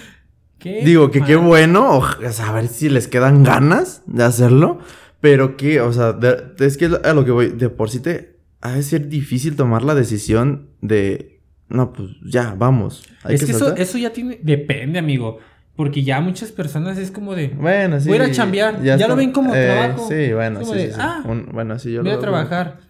[0.62, 4.80] Digo que qué bueno, o, a ver si les quedan ganas de hacerlo.
[5.20, 6.18] Pero que, o sea,
[6.58, 9.82] es que a lo que voy, de por sí te ha de ser difícil tomar
[9.84, 13.04] la decisión de, no, pues ya, vamos.
[13.28, 15.38] es que, eso, eso ya tiene, depende, amigo.
[15.76, 17.48] Porque ya muchas personas es como de.
[17.48, 18.08] Bueno, sí.
[18.08, 18.82] Voy a chambear.
[18.82, 20.08] Ya, lo ven como eh, trabajo.
[20.08, 22.80] Sí, bueno, sí, sí, Ah, bueno, sí, yo voy a trabajar.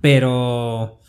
[0.00, 1.00] Pero.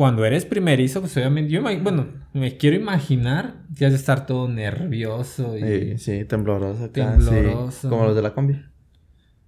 [0.00, 1.52] Cuando eres primerizo, pues obviamente.
[1.52, 5.58] Yo, bueno, me quiero imaginar que has de estar todo nervioso.
[5.58, 5.60] Y...
[5.60, 7.18] Sí, sí, tembloroso acá.
[7.18, 7.90] Tembloroso.
[7.90, 8.62] como los de la combi.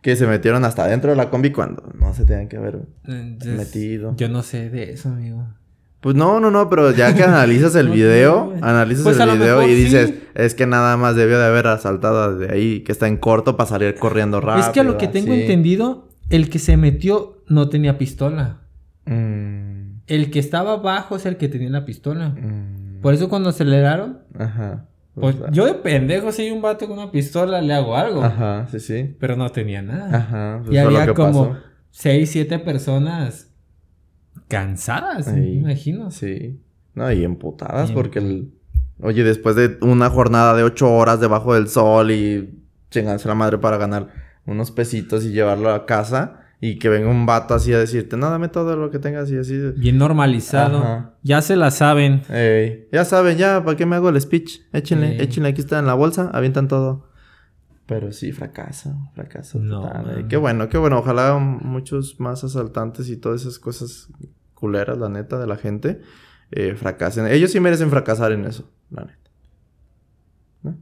[0.03, 2.81] Que se metieron hasta dentro de la combi cuando no se tenían que haber
[3.47, 4.15] metido.
[4.19, 5.43] Yo no sé de eso, amigo.
[6.03, 9.75] Pues no, no, no, pero ya que analizas el video, analizas pues el video y
[9.75, 13.57] dices, es que nada más debió de haber asaltado de ahí, que está en corto
[13.57, 14.67] para salir corriendo rápido.
[14.67, 18.59] Es que a lo que tengo entendido, el que se metió no tenía pistola.
[19.07, 19.72] Mm.
[20.15, 22.31] El que estaba abajo es el que tenía la pistola.
[22.31, 23.01] Mm.
[23.01, 24.87] Por eso cuando aceleraron, Ajá.
[25.15, 28.23] Pues, pues yo de pendejo, si hay un vato con una pistola, le hago algo.
[28.23, 29.17] Ajá, sí, sí.
[29.19, 30.17] Pero no tenía nada.
[30.17, 30.61] Ajá.
[30.65, 31.57] Pues y había como
[31.91, 33.51] seis, siete personas
[34.49, 36.11] cansadas, me imagino.
[36.11, 36.61] Sí.
[36.95, 38.53] No, y emputadas porque el...
[39.01, 43.59] Oye, después de una jornada de ocho horas debajo del sol y chingarse la madre
[43.59, 44.09] para ganar
[44.45, 48.31] unos pesitos y llevarlo a casa y que venga un vato así a decirte, no,
[48.31, 49.59] dame todo lo que tengas y así.
[49.75, 51.13] Bien normalizado.
[51.21, 52.23] Ya se la saben.
[52.93, 54.61] ya saben, ya, ¿para qué me hago el speech?
[54.73, 57.11] Échenle, échenle, aquí está en la bolsa, avientan todo.
[57.87, 60.29] Pero sí, fracaso, fracaso total.
[60.29, 61.01] Qué bueno, qué bueno.
[61.01, 64.09] Ojalá muchos más asaltantes y todas esas cosas
[64.55, 66.01] culeras, la neta, de la gente,
[66.53, 67.27] eh, fracasen.
[67.27, 69.31] Ellos sí merecen fracasar en eso, la neta.
[70.63, 70.79] ¿No?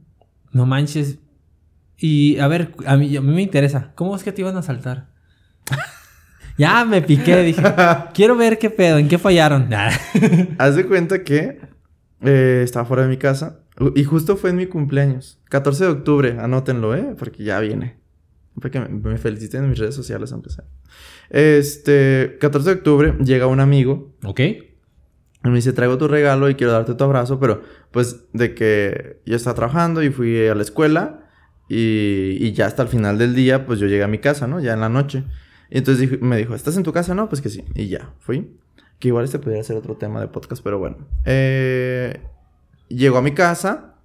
[0.51, 1.17] No manches.
[1.97, 3.93] Y a ver, a mí, a mí me interesa.
[3.95, 5.10] ¿Cómo es que te iban a asaltar?
[6.57, 7.61] Ya me piqué, dije.
[8.13, 9.69] quiero ver qué pedo, en qué fallaron.
[10.57, 11.59] Haz de cuenta que
[12.21, 13.59] eh, estaba fuera de mi casa.
[13.95, 15.39] Y justo fue en mi cumpleaños.
[15.49, 17.15] 14 de octubre, anótenlo, ¿eh?
[17.17, 17.97] Porque ya viene.
[18.59, 20.65] Para que me, feliciten en mis redes sociales, aunque sea.
[21.29, 24.13] Este, 14 de octubre llega un amigo.
[24.23, 24.39] Ok.
[24.39, 29.21] Y me dice, traigo tu regalo y quiero darte tu abrazo, pero pues de que
[29.25, 31.31] yo estaba trabajando y fui a la escuela
[31.67, 34.59] y, y ya hasta el final del día, pues yo llegué a mi casa, ¿no?
[34.59, 35.23] Ya en la noche.
[35.71, 37.15] Y entonces me dijo, ¿estás en tu casa?
[37.15, 37.63] No, pues que sí.
[37.73, 38.57] Y ya, fui.
[38.99, 40.97] Que igual este podría ser otro tema de podcast, pero bueno.
[41.25, 42.21] Eh,
[42.89, 43.95] llegó a mi casa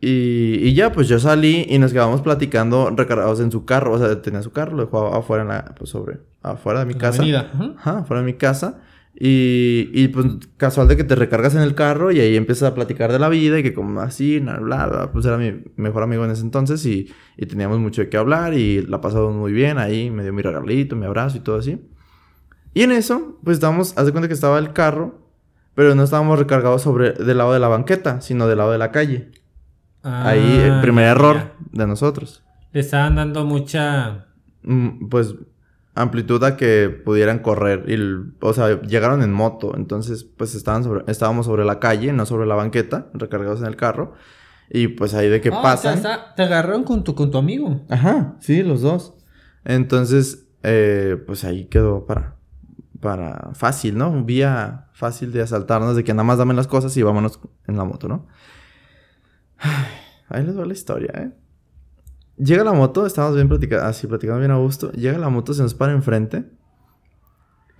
[0.00, 3.92] y, ya, pues yo salí y nos quedamos platicando recargados en su carro.
[3.92, 6.94] O sea, tenía su carro, lo dejó afuera, en la, pues sobre, afuera de mi
[6.94, 7.22] casa.
[7.22, 8.80] Ajá, afuera de mi casa.
[9.20, 12.74] Y, y, pues casual de que te recargas en el carro y ahí empiezas a
[12.74, 16.24] platicar de la vida y que como así, bla, bla, pues era mi mejor amigo
[16.24, 19.78] en ese entonces y, y teníamos mucho de qué hablar y la pasamos muy bien
[19.78, 21.80] ahí, me dio mi regalito, mi abrazo y todo así.
[22.74, 25.18] Y en eso, pues estábamos, haz de cuenta que estaba el carro,
[25.74, 28.92] pero no estábamos recargados sobre del lado de la banqueta, sino del lado de la
[28.92, 29.32] calle.
[30.02, 32.44] Ahí el ah, primer error de nosotros.
[32.72, 34.26] Le estaban dando mucha...
[34.62, 35.34] Mm, pues
[36.00, 37.84] amplitud a que pudieran correr.
[37.88, 37.98] Y,
[38.40, 39.74] o sea, llegaron en moto.
[39.76, 43.76] Entonces, pues estaban sobre, estábamos sobre la calle, no sobre la banqueta, recargados en el
[43.76, 44.14] carro.
[44.70, 46.02] Y pues ahí de que ah, pasan.
[46.36, 47.84] te agarraron con tu, con tu amigo.
[47.88, 49.14] Ajá, sí, los dos.
[49.64, 52.36] Entonces, eh, pues ahí quedó para,
[53.00, 54.24] para fácil, ¿no?
[54.24, 57.84] Vía fácil de asaltarnos, de que nada más dame las cosas y vámonos en la
[57.84, 58.26] moto, ¿no?
[60.28, 61.30] Ahí les va la historia, ¿eh?
[62.38, 64.92] Llega la moto, estamos bien platicando, así platicando bien a gusto.
[64.92, 66.44] Llega la moto, se nos para enfrente.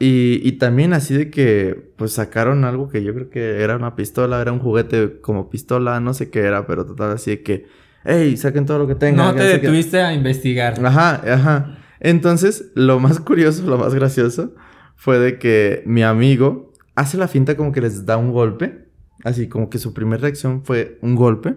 [0.00, 3.96] Y, y, también así de que, pues sacaron algo que yo creo que era una
[3.96, 7.66] pistola, era un juguete como pistola, no sé qué era, pero total así de que,
[8.04, 9.26] hey, saquen todo lo que tengan.
[9.26, 10.74] No te detuviste a investigar.
[10.84, 11.78] Ajá, ajá.
[12.00, 14.54] Entonces, lo más curioso, lo más gracioso,
[14.94, 18.86] fue de que mi amigo hace la finta como que les da un golpe.
[19.24, 21.56] Así como que su primera reacción fue un golpe.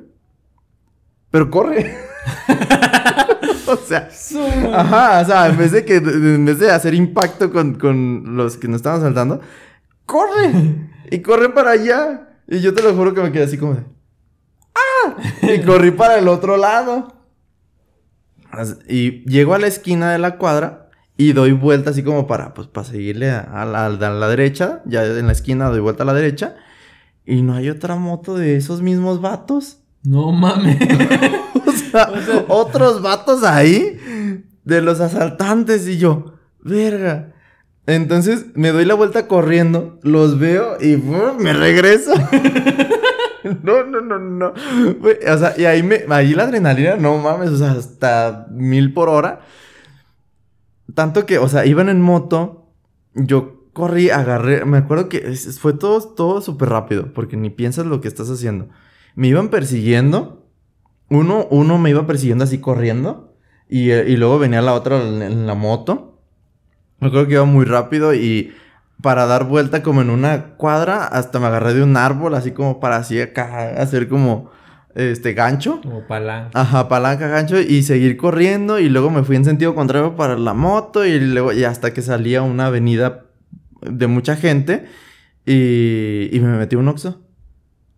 [1.30, 1.96] Pero corre.
[3.68, 4.10] o sea,
[4.74, 8.58] ajá, o sea, en vez de que en vez de hacer impacto con, con los
[8.58, 9.42] que nos estaban saltando,
[10.06, 10.90] corre.
[11.10, 12.28] y corre para allá.
[12.48, 13.86] Y yo te lo juro que me quedé así como de
[14.76, 15.16] ¡Ah!
[15.42, 17.16] Y corrí para el otro lado.
[18.88, 22.68] Y llego a la esquina de la cuadra y doy vuelta así como para, pues,
[22.68, 24.82] para seguirle a, la, a la derecha.
[24.86, 26.56] Ya en la esquina doy vuelta a la derecha.
[27.26, 29.81] Y no hay otra moto de esos mismos vatos.
[30.04, 30.78] No mames.
[31.66, 32.10] o, sea,
[32.48, 33.98] otros vatos ahí
[34.64, 37.34] de los asaltantes y yo, verga.
[37.88, 42.14] Entonces me doy la vuelta corriendo, los veo y me regreso.
[43.64, 44.54] no, no, no, no.
[44.54, 49.10] O sea, y ahí, me, ahí la adrenalina, no mames, o sea, hasta mil por
[49.10, 49.42] hora.
[50.94, 52.74] Tanto que, o sea, iban en moto,
[53.14, 58.02] yo corrí, agarré, me acuerdo que fue todo, todo súper rápido, porque ni piensas lo
[58.02, 58.70] que estás haciendo.
[59.16, 60.48] Me iban persiguiendo,
[61.10, 63.36] uno, uno me iba persiguiendo así corriendo,
[63.70, 66.20] Y, y luego venía la otra en, en la moto.
[67.00, 68.54] Me acuerdo que iba muy rápido y
[69.02, 72.80] para dar vuelta como en una cuadra, hasta me agarré de un árbol, así como
[72.80, 74.52] para así acá, hacer como
[74.94, 75.80] este gancho.
[75.82, 76.52] Como palanca.
[76.60, 78.78] Ajá, palanca, gancho, y seguir corriendo.
[78.78, 81.06] Y luego me fui en sentido contrario para la moto.
[81.06, 83.26] Y luego, y hasta que salía una avenida
[83.82, 84.86] de mucha gente.
[85.46, 87.22] Y, y me metí un oxo.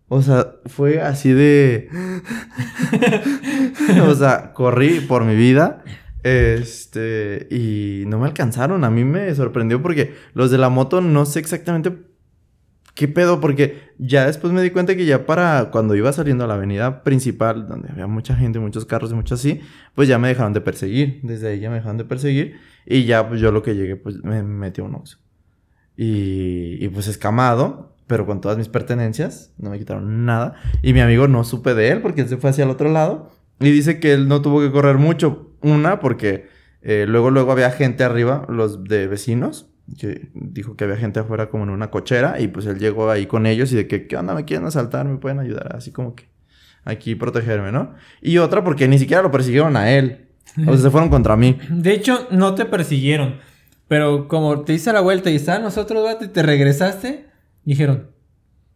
[0.08, 1.88] O sea, fue así de.
[4.06, 5.82] o sea, corrí por mi vida.
[6.22, 8.84] Este, y no me alcanzaron.
[8.84, 11.92] A mí me sorprendió porque los de la moto no sé exactamente
[12.94, 16.46] qué pedo, porque ya después me di cuenta que ya para cuando iba saliendo a
[16.46, 19.60] la avenida principal, donde había mucha gente, muchos carros y mucho así,
[19.94, 21.20] pues ya me dejaron de perseguir.
[21.22, 22.56] Desde ahí ya me dejaron de perseguir.
[22.86, 25.18] Y ya, pues yo lo que llegué, pues me metí un oxo.
[25.96, 30.54] Y, y pues escamado, pero con todas mis pertenencias, no me quitaron nada.
[30.82, 33.30] Y mi amigo no supe de él porque él se fue hacia el otro lado.
[33.60, 35.52] Y dice que él no tuvo que correr mucho.
[35.62, 36.48] Una, porque
[36.82, 41.48] eh, luego, luego había gente arriba, los de vecinos, que dijo que había gente afuera
[41.48, 42.40] como en una cochera.
[42.40, 44.34] Y pues él llegó ahí con ellos y de que, ¿qué onda?
[44.34, 45.06] ¿Me quieren asaltar?
[45.06, 45.74] ¿Me pueden ayudar?
[45.74, 46.28] Así como que
[46.84, 47.94] aquí protegerme, ¿no?
[48.20, 50.26] Y otra, porque ni siquiera lo persiguieron a él.
[50.66, 51.58] O se fueron contra mí.
[51.70, 53.36] De hecho, no te persiguieron.
[53.88, 57.26] Pero como te hice la vuelta y estaban nosotros, vato, y te regresaste,
[57.64, 58.10] dijeron,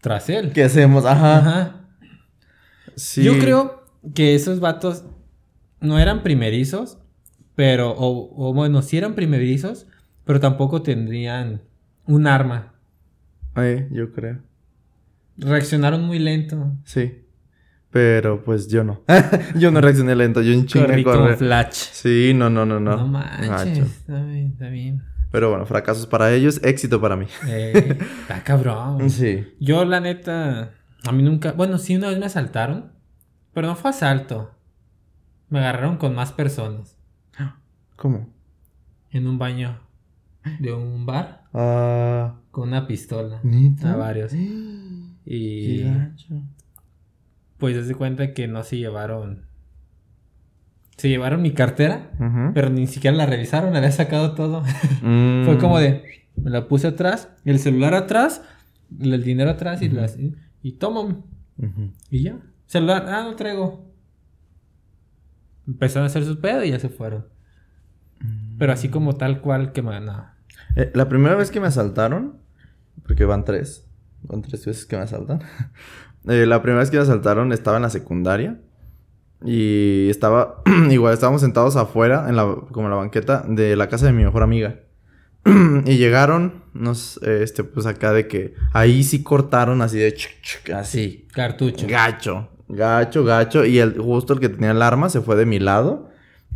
[0.00, 0.52] tras él.
[0.52, 1.04] ¿Qué hacemos?
[1.04, 1.38] Ajá.
[1.38, 1.74] Ajá.
[2.96, 3.22] Sí.
[3.22, 3.84] Yo creo
[4.14, 5.04] que esos vatos
[5.80, 6.98] no eran primerizos,
[7.54, 9.86] pero, o, o bueno, sí eran primerizos,
[10.24, 11.62] pero tampoco tendrían
[12.06, 12.74] un arma.
[13.54, 14.38] Ay, yo creo.
[15.36, 16.72] Reaccionaron muy lento.
[16.84, 17.24] Sí.
[17.90, 19.02] Pero pues yo no.
[19.58, 21.36] yo no reaccioné lento, yo en chinga correr.
[21.36, 21.72] flash.
[21.72, 22.96] Sí, no, no, no, no.
[22.96, 23.78] No, manches.
[23.78, 25.02] Está bien, está bien.
[25.30, 27.26] Pero bueno, fracasos para ellos, éxito para mí.
[27.46, 29.10] Eh, está cabrón.
[29.10, 29.46] Sí.
[29.60, 30.72] Yo, la neta,
[31.06, 31.52] a mí nunca.
[31.52, 32.92] Bueno, sí, una vez me asaltaron.
[33.52, 34.54] Pero no fue asalto.
[35.48, 36.96] Me agarraron con más personas.
[37.96, 38.28] ¿Cómo?
[39.10, 39.80] En un baño
[40.60, 41.44] de un bar.
[41.52, 42.36] Ah.
[42.52, 43.42] Con una pistola.
[43.84, 44.32] A varios.
[45.30, 45.84] Y.
[47.58, 49.47] Pues se cuenta que no se llevaron.
[50.98, 52.10] Se llevaron mi cartera.
[52.52, 53.74] Pero ni siquiera la revisaron.
[53.74, 54.62] Había sacado todo.
[55.00, 55.44] Mm.
[55.44, 56.02] Fue como de.
[56.36, 57.30] Me la puse atrás.
[57.44, 58.42] El celular atrás.
[59.00, 59.80] El dinero atrás.
[59.80, 61.00] Y, las, y, y toma.
[61.00, 61.92] Ujú.
[62.10, 62.38] Y ya.
[62.66, 63.88] Celular, ah, no traigo.
[65.66, 67.26] Empezaron a hacer sus pedos y ya se fueron.
[68.58, 70.00] Pero así como tal cual que me...
[70.00, 70.26] No.
[70.76, 72.38] Eh, la primera vez que me asaltaron,
[73.06, 73.86] porque van tres,
[74.22, 75.42] van tres veces que me asaltan.
[76.26, 78.60] Eh, la primera vez que me asaltaron estaba en la secundaria
[79.44, 84.06] y estaba, igual estábamos sentados afuera, en la, como en la banqueta de la casa
[84.06, 84.80] de mi mejor amiga.
[85.84, 90.70] y llegaron, nos, este, pues acá de que ahí sí cortaron así de, chuc, chuc,
[90.70, 91.86] así, Cartucho.
[91.88, 93.64] gacho, gacho, gacho.
[93.64, 96.10] Y el, justo el que tenía el arma se fue de mi lado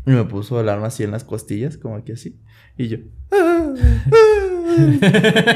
[0.07, 2.41] y me puso el arma así en las costillas, como aquí así.
[2.77, 2.99] Y yo.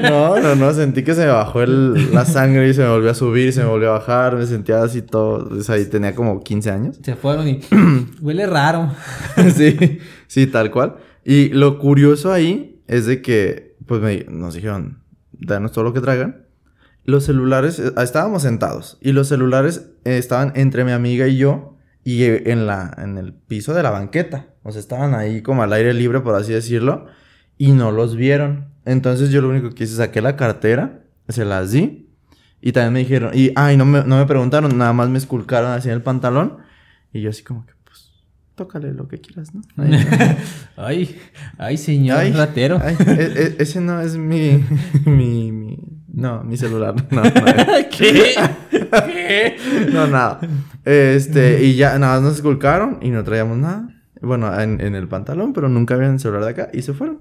[0.03, 3.11] No, no, no, sentí que se me bajó el- la sangre y se me volvió
[3.11, 6.15] a subir, se me volvió a bajar, me sentía así todo, o sea, y tenía
[6.15, 6.99] como 15 años.
[7.03, 7.61] Se fueron y...
[8.21, 8.93] Huele raro.
[9.55, 10.97] sí, sí, tal cual.
[11.25, 15.03] Y lo curioso ahí es de que, pues me- nos dijeron,
[15.33, 16.47] danos todo lo que traigan.
[17.05, 21.77] Los celulares, eh, estábamos sentados y los celulares eh, estaban entre mi amiga y yo
[22.03, 24.47] y eh, en, la, en el piso de la banqueta.
[24.65, 27.07] O sea, estaban ahí como al aire libre, por así decirlo,
[27.59, 28.75] y no los vieron.
[28.87, 32.09] Entonces yo lo único que hice, saqué la cartera, se las di
[32.63, 35.73] y también me dijeron, y, ay, no me, no me preguntaron, nada más me esculcaron
[35.73, 36.59] así en el pantalón
[37.13, 38.13] y yo así como que, pues,
[38.55, 39.61] tócale lo que quieras, ¿no?
[39.77, 39.93] Ahí,
[40.77, 41.17] Ay,
[41.59, 42.81] ay, señor Ay, ratero.
[42.83, 44.65] ay, e- e- ese no es mi,
[45.05, 45.79] mi, mi,
[46.13, 47.31] no, mi celular, no, no,
[47.91, 48.35] ¿Qué?
[48.71, 49.57] ¿Qué?
[49.93, 50.41] no, nada.
[50.85, 53.89] Este, y ya nada más nos esculcaron y no traíamos nada.
[54.23, 57.19] Bueno, en, en el pantalón, pero nunca habían el celular de acá y se fueron.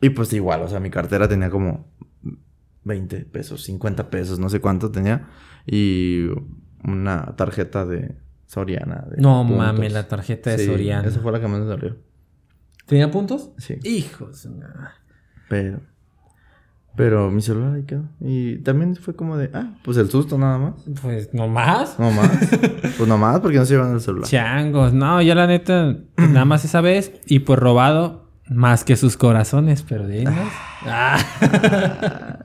[0.00, 1.86] Y pues igual, o sea, mi cartera tenía como
[2.84, 5.28] 20 pesos, 50 pesos, no sé cuánto tenía.
[5.66, 6.26] Y
[6.84, 9.04] una tarjeta de Soriana.
[9.10, 9.58] de No puntos.
[9.58, 11.06] mames, la tarjeta de Sí, Soriana.
[11.08, 11.96] Esa fue la que más me salió.
[12.86, 13.50] ¿Tenía puntos?
[13.58, 13.76] Sí.
[13.84, 14.46] Hijos.
[14.46, 14.66] no.
[15.48, 15.80] Pero.
[16.96, 18.08] Pero mi celular ahí quedó.
[18.18, 20.74] Y también fue como de, ah, pues el susto nada más.
[21.00, 21.96] Pues no más.
[21.98, 22.30] No más.
[22.96, 24.28] pues no más porque no se llevan el celular.
[24.28, 24.92] Changos.
[24.94, 27.12] No, yo la neta, nada más esa vez.
[27.26, 30.34] Y pues robado más que sus corazones perdidos.
[30.86, 31.18] Ah.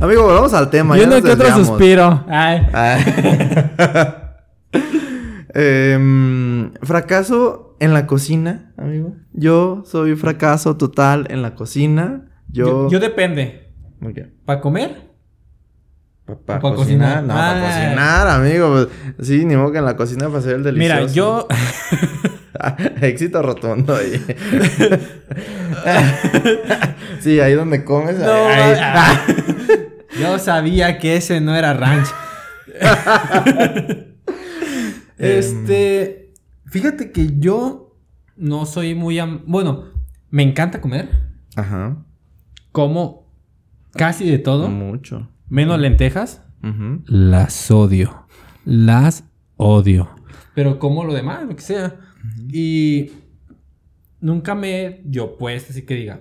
[0.00, 0.96] Amigo, volvamos al tema.
[0.96, 2.24] y ya uno nos que otro suspiro.
[2.28, 2.66] Ay.
[5.54, 9.16] Em, fracaso en la cocina, amigo.
[9.32, 12.28] Yo soy fracaso total en la cocina.
[12.48, 12.84] Yo.
[12.84, 13.72] Yo, yo depende.
[14.44, 15.08] ¿Para comer?
[16.26, 16.76] Para Pa cocinar.
[16.76, 17.24] cocinar.
[17.24, 18.86] No, para cocinar, amigo.
[19.20, 21.00] Sí, ni modo que en la cocina para hacer el delicioso.
[21.00, 21.48] Mira, yo.
[23.00, 23.96] Éxito rotundo.
[23.96, 24.20] ahí.
[27.20, 28.18] sí, ahí donde comes.
[28.18, 28.76] No, ahí-.
[30.20, 32.08] Yo sabía que ese no era ranch.
[35.18, 36.32] este.
[36.66, 37.96] Fíjate que yo
[38.36, 39.18] no soy muy.
[39.18, 39.84] am- Bueno,
[40.30, 41.08] me encanta comer.
[41.56, 41.96] Ajá.
[42.72, 43.32] Como
[43.92, 44.68] casi de todo.
[44.68, 45.28] Mucho.
[45.48, 46.42] Menos lentejas.
[47.06, 48.26] Las odio.
[48.64, 49.24] Las
[49.56, 50.10] odio.
[50.54, 51.96] Pero como lo demás, lo que sea.
[52.52, 53.10] Y
[54.20, 56.20] nunca me he yo puesto así que diga,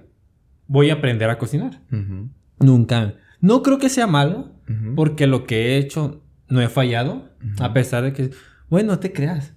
[0.68, 1.82] voy a aprender a cocinar.
[2.60, 3.16] Nunca.
[3.41, 4.54] No creo que sea malo,
[4.95, 7.30] porque lo que he hecho no he fallado,
[7.60, 8.32] a pesar de que,
[8.70, 9.54] bueno, no te creas.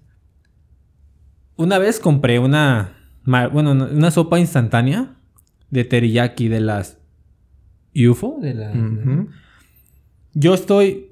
[1.57, 2.97] Una vez compré una,
[3.53, 5.17] bueno, no- una sopa instantánea
[5.71, 6.99] de teriyaki de las
[7.95, 8.75] UFO, de las...
[10.33, 11.09] Yo estoy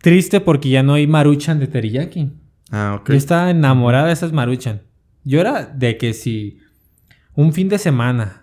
[0.00, 2.32] triste porque ya no hay maruchan de teriyaki.
[2.70, 3.10] Ah, ok.
[3.10, 4.82] Yo estaba enamorada de esas maruchan.
[5.24, 6.58] Yo era de que si
[7.34, 8.42] un fin de semana.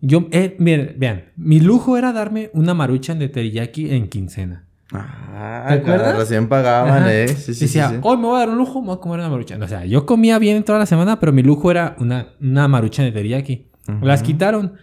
[0.00, 4.66] Yo, eh, miren, vean, mi lujo era darme una maruchan de teriyaki en quincena.
[4.92, 6.16] Ah, ¿Te acuerdas?
[6.18, 7.14] Recién pagaban, Ajá.
[7.14, 7.28] eh.
[7.28, 7.94] Sí, sí, Decía, sí.
[7.94, 8.00] sí.
[8.02, 9.62] hoy me voy a dar un lujo, me voy a comer una maruchan.
[9.62, 13.04] O sea, yo comía bien toda la semana, pero mi lujo era una, una maruchan
[13.06, 13.68] de teriyaki.
[13.88, 14.04] Ujú.
[14.06, 14.74] Las quitaron.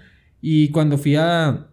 [0.41, 1.67] Y cuando fui a,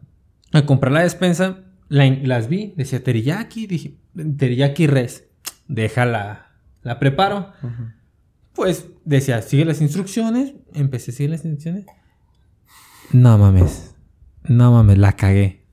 [0.53, 2.75] a comprar la despensa, la- las vi.
[2.77, 3.95] Decía teriyaki, dije,
[4.39, 5.29] teriyaki res.
[5.69, 6.46] Déjala,
[6.87, 7.53] la preparo.
[8.55, 10.55] Pues decía, sigue las instrucciones.
[10.73, 11.87] Empecé a seguir las instrucciones.
[13.13, 13.95] No mames.
[14.45, 15.67] No mames, la cagué.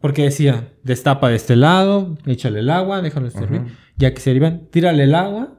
[0.00, 3.62] Porque decía, destapa de este lado, échale el agua, déjalo servir.
[3.96, 5.58] Ya que se sirvan, tírale el agua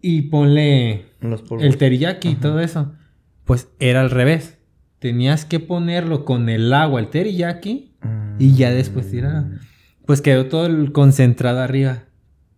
[0.00, 1.06] y ponle
[1.60, 2.92] el teriyaki y todo eso.
[3.44, 4.58] Pues era al revés.
[4.98, 7.96] Tenías que ponerlo con el agua, el teriyaki,
[8.38, 9.46] y ya después tirar.
[10.06, 12.04] Pues quedó todo el concentrado arriba.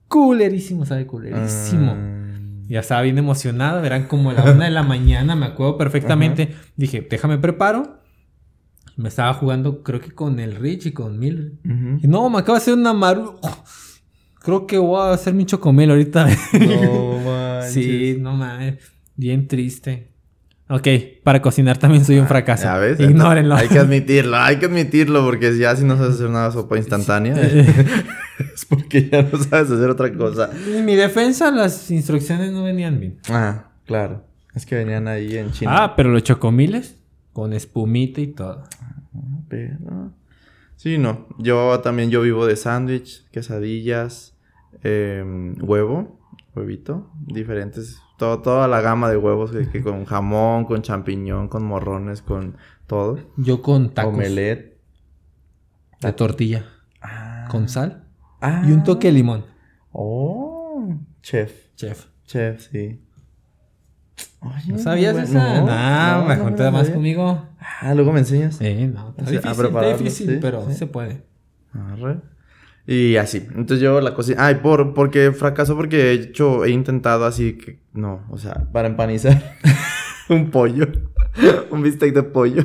[0.09, 1.95] Culerísimo, sabe, culerísimo.
[1.95, 2.69] Mm.
[2.69, 6.55] Ya estaba bien emocionado, eran como la una de la mañana, me acuerdo perfectamente.
[6.77, 7.99] Dije, déjame preparo.
[8.97, 11.21] Me estaba jugando, creo que con el Rich y con.
[11.23, 13.41] Y no, me acaba de hacer una maru.
[14.41, 16.29] Creo que voy a hacer mi chocomel ahorita.
[16.61, 17.73] No manches.
[17.73, 18.77] sí, no mames.
[19.17, 20.15] Bien triste.
[20.69, 20.89] Ok,
[21.23, 22.65] para cocinar también soy un fracaso.
[22.65, 22.99] Ya ves.
[22.99, 23.55] Ignórenlo.
[23.55, 27.35] Hay que admitirlo, hay que admitirlo, porque ya si no sabes hacer una sopa instantánea,
[28.55, 30.51] es porque ya no sabes hacer otra cosa.
[30.67, 33.19] En mi defensa, las instrucciones no venían bien.
[33.31, 34.25] Ah, claro.
[34.55, 35.73] Es que venían ahí en China.
[35.77, 36.97] Ah, pero los chocomiles
[37.33, 38.65] con espumita y todo.
[39.49, 40.13] Pero...
[40.77, 41.27] Sí, no.
[41.39, 44.37] Yo también yo vivo de sándwich, quesadillas,
[44.83, 46.21] em, huevo,
[46.55, 51.65] huevito, diferentes, todo, toda la gama de huevos que, que con jamón, con champiñón, con
[51.65, 52.57] morrones, con
[52.87, 53.19] todo.
[53.37, 54.79] Yo con tacos Omelette.
[56.01, 56.67] de tortilla
[57.01, 57.49] Ah.
[57.51, 58.04] con sal
[58.47, 58.63] Ah.
[58.67, 59.45] y un toque de limón.
[59.93, 62.07] Oh, chef, Chef.
[62.27, 63.01] chef, sí.
[64.41, 65.61] Oye, ¿No sabías esa?
[65.63, 67.47] No, no, mejor no te más conmigo.
[67.81, 68.61] Ah, luego me enseñas.
[68.61, 70.75] Eh, no, está Sí, a difícil, está difícil, sí, pero sí.
[70.75, 71.25] se puede.
[71.73, 72.19] Arre.
[72.87, 73.39] Y así.
[73.39, 74.45] Entonces yo la cocina.
[74.45, 77.81] Ay, por, porque fracaso porque he hecho, he intentado así que.
[77.95, 79.55] No, o sea, para empanizar
[80.29, 80.87] un pollo.
[81.71, 82.65] un bistec de pollo.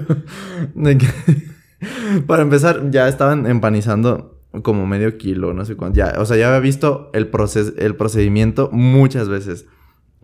[2.27, 5.97] Para empezar, ya estaban empanizando como medio kilo, no sé cuánto.
[5.97, 9.67] Ya, o sea, ya había visto el, proces el procedimiento muchas veces.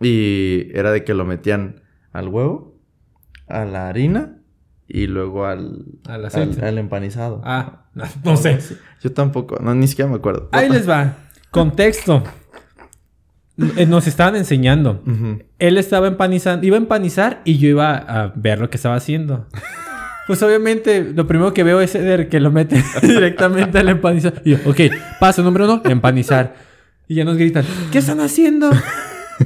[0.00, 2.78] Y era de que lo metían al huevo,
[3.48, 4.38] a la harina
[4.88, 6.60] y luego al, Al aceite.
[6.62, 7.40] al, al empanizado.
[7.44, 8.58] Ah, no, no sé.
[9.02, 10.48] Yo tampoco, no, ni siquiera me acuerdo.
[10.52, 11.16] Ahí les va.
[11.50, 12.22] Contexto.
[13.76, 15.02] Eh, Nos estaban enseñando.
[15.58, 19.46] Él estaba empanizando, iba a empanizar y yo iba a ver lo que estaba haciendo.
[20.26, 24.42] Pues obviamente lo primero que veo es Eder que lo mete directamente al empanizar.
[24.44, 24.80] Y yo, ok,
[25.20, 26.54] paso número uno, empanizar.
[27.08, 28.70] Y ya nos gritan, ¿qué están haciendo?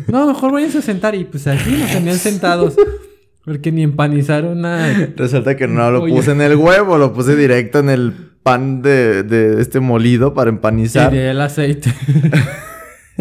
[0.09, 1.15] No, mejor váyanse a sentar.
[1.15, 2.77] Y pues aquí nos tenían sentados.
[3.45, 5.09] Porque ni empanizaron nada.
[5.17, 8.13] Resulta que no lo puse en el huevo, lo puse directo en el
[8.43, 11.11] pan de, de este molido para Y empanizar.
[11.11, 11.93] de el aceite.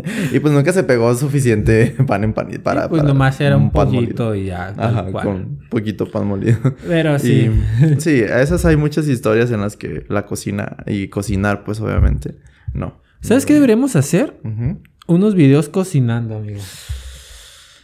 [0.34, 2.90] Y pues nunca se pegó suficiente pan empanizado para.
[2.90, 4.36] pues para nomás era un pan molido.
[4.36, 4.74] y ya.
[4.78, 5.26] Ajá, cual.
[5.26, 6.58] con poquito pan molido.
[6.88, 7.50] Pero sí.
[7.82, 11.80] Y, sí, a esas hay muchas historias en las que la cocina y cocinar, pues
[11.82, 12.36] obviamente,
[12.74, 13.02] no.
[13.22, 14.40] ¿Sabes qué deberíamos hacer?
[15.08, 16.62] Unos videos cocinando, amigo.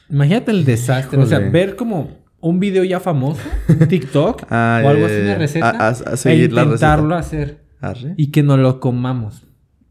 [0.09, 1.20] Imagínate el desastre.
[1.20, 5.26] O sea, ver como un video ya famoso, un TikTok Ah, o algo así, una
[5.34, 5.38] ya.
[5.38, 5.70] receta.
[5.72, 7.66] A- a- a e la intentarlo hacer.
[7.82, 8.13] Arre.
[8.18, 9.47] Y que nos lo comamos.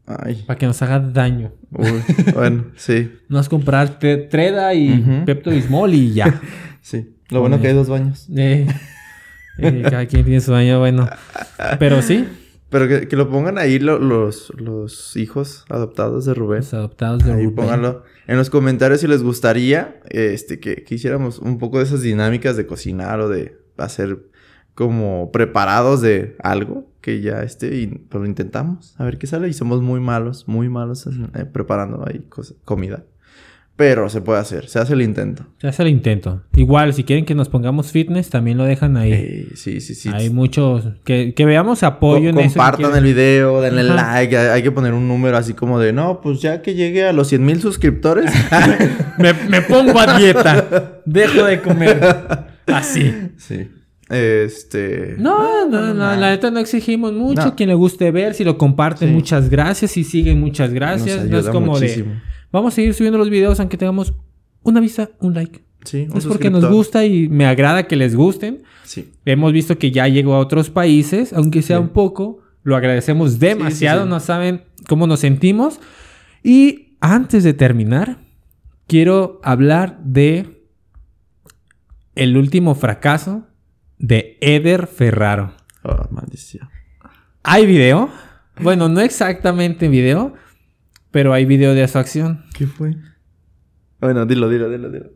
[0.07, 0.43] Ay.
[0.45, 1.51] Para que nos haga daño.
[1.71, 1.89] Uy,
[2.33, 5.25] bueno, sí, No es comprar Treda y Ujú.
[5.25, 6.41] Pepto Bismol y ya.
[6.81, 7.15] sí.
[7.29, 8.27] Lo bueno que hay dos baños.
[9.57, 11.07] Eh, eh, cada quien tiene su daño, bueno.
[11.79, 12.27] Pero sí.
[12.69, 16.57] Pero que, que lo pongan ahí lo- los, los hijos adoptados de Rubén.
[16.59, 17.55] Los adoptados de Ahí Rubén.
[17.55, 22.01] pónganlo en los comentarios si les gustaría este, que, que hiciéramos un poco de esas
[22.01, 24.17] dinámicas de cocinar o de hacer
[24.73, 29.47] como preparados de algo que ya esté y pues lo intentamos a ver qué sale
[29.47, 33.03] y somos muy malos, muy malos eh, preparando ahí cosa- comida.
[33.75, 35.45] Pero se puede hacer, se hace el intento.
[35.59, 36.41] Se hace el intento.
[36.55, 39.11] Igual, si quieren que nos pongamos fitness, también lo dejan ahí.
[39.11, 40.09] Eh, sí, sí, sí.
[40.13, 40.87] Hay muchos.
[41.03, 42.55] Que, que veamos apoyo Co- en eso.
[42.55, 42.97] compartan quieran.
[42.99, 44.13] el video, denle Ajá.
[44.13, 47.03] like, hay, hay que poner un número así como de, no, pues ya que llegue
[47.05, 48.31] a los 100 mil suscriptores.
[49.19, 51.01] me, me pongo a dieta.
[51.05, 51.99] Dejo de comer.
[52.67, 53.13] Así.
[53.37, 53.69] sí.
[54.09, 55.15] Este...
[55.17, 57.43] No, no, no, la neta no exigimos mucho.
[57.45, 57.55] No.
[57.55, 59.13] Quien le guste ver, si lo comparten, Sí.
[59.15, 59.91] muchas gracias.
[59.91, 61.21] Si siguen, muchas gracias.
[61.23, 62.11] Nos No es como muchísimo.
[62.11, 62.21] de.
[62.51, 64.13] Vamos a seguir subiendo los videos aunque tengamos
[64.63, 65.63] una vista, un like.
[65.83, 68.63] Sí, un es porque nos gusta y me agrada que les gusten.
[68.83, 69.11] Sí.
[69.25, 71.83] Hemos visto que ya llegó a otros países, aunque sea Sí.
[71.83, 72.39] un poco.
[72.63, 75.79] Lo agradecemos demasiado, no saben cómo nos sentimos.
[76.43, 78.17] Y antes de terminar,
[78.87, 80.63] quiero hablar de
[82.15, 83.45] el último fracaso
[83.97, 85.53] de Eder Ferraro.
[85.83, 86.69] Oh, maldición.
[87.43, 88.09] Hay video.
[88.59, 90.33] Bueno, no exactamente video,
[91.11, 92.45] pero hay video de su acción.
[92.53, 92.95] ¿Qué fue?
[93.99, 95.09] Bueno, dilo, dilo, dilo, dilo.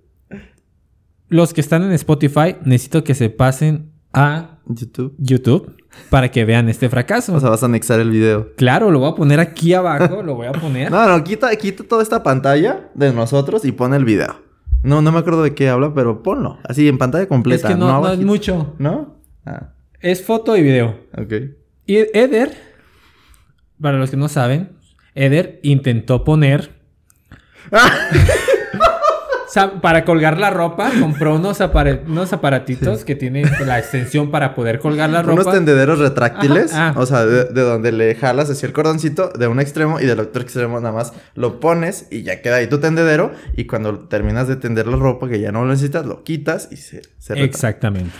[1.27, 5.15] Los que están en Spotify, necesito que se pasen a YouTube.
[5.17, 5.75] YouTube
[6.09, 7.35] para que vean este fracaso.
[7.35, 8.53] O sea, vas a anexar el video.
[8.55, 10.91] Claro, lo voy a poner aquí abajo, lo voy a poner.
[10.99, 14.48] No, no, quita, quita toda esta pantalla de nosotros y pon el video.
[14.83, 16.57] No, no me acuerdo de qué habla, pero ponlo.
[16.63, 17.67] Así, en pantalla es completa.
[17.67, 18.25] que no, no es abajito.
[18.27, 18.75] mucho.
[18.79, 19.17] ¿No?
[19.45, 19.69] Ah,
[19.99, 20.95] Es foto y video.
[21.17, 21.33] ok.
[21.85, 22.55] Y Eder,
[23.81, 24.71] para los que no saben,
[25.15, 26.71] Eder intentó poner...
[29.51, 34.53] Sa- para colgar la ropa, compró unos, apare- unos aparatitos que tienen la extensión para
[34.53, 35.41] poder colgar la ropa.
[35.41, 36.71] Unos tendederos retráctiles.
[36.73, 36.93] Ah.
[36.95, 40.19] O sea, de, de donde le jalas así el cordoncito de un extremo y del
[40.19, 43.31] otro extremo nada más lo pones y ya queda ahí tu tendedero.
[43.57, 46.77] Y cuando terminas de tender la ropa que ya no lo necesitas, lo quitas y
[46.77, 47.41] se, se.
[47.41, 48.11] Exactamente.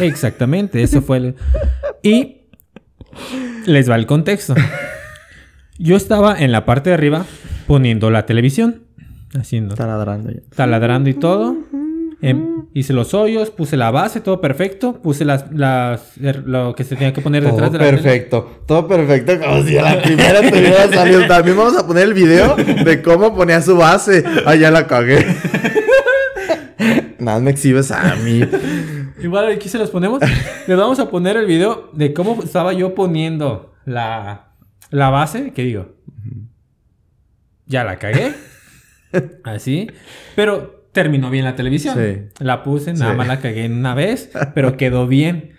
[0.00, 0.82] Exactamente.
[0.82, 1.34] Eso fue el...
[2.02, 2.38] Y
[3.66, 4.54] les va el contexto.
[5.78, 7.24] Yo estaba en la parte de arriba
[7.66, 8.82] poniendo la televisión.
[9.38, 9.74] Haciendo...
[9.74, 10.40] Está ladrando ya.
[10.54, 11.56] Taladrando y todo.
[12.20, 15.02] Em, hice los hoyos, puse la base, todo perfecto.
[15.02, 18.62] Puse las, las, er, lo que se tenía que poner detrás Todo de la perfecto,
[18.64, 21.26] todo perfecto, como si a la primera te hubiera salido.
[21.26, 24.22] También vamos a poner el video de cómo ponía su base.
[24.46, 25.26] Ah, ya la cagué.
[27.18, 28.42] Nada, me exhibes a mí.
[29.20, 30.20] Igual aquí se los ponemos.
[30.68, 34.52] Les vamos a poner el video de cómo estaba yo poniendo la,
[34.90, 35.52] la base.
[35.52, 35.96] Que digo,
[37.66, 38.32] ya la cagué.
[39.44, 39.88] Así.
[40.36, 41.96] Pero terminó bien la televisión.
[41.96, 42.44] Sí.
[42.44, 43.16] La puse, nada Sí.
[43.18, 45.52] más la cagué en una vez, pero quedó bien.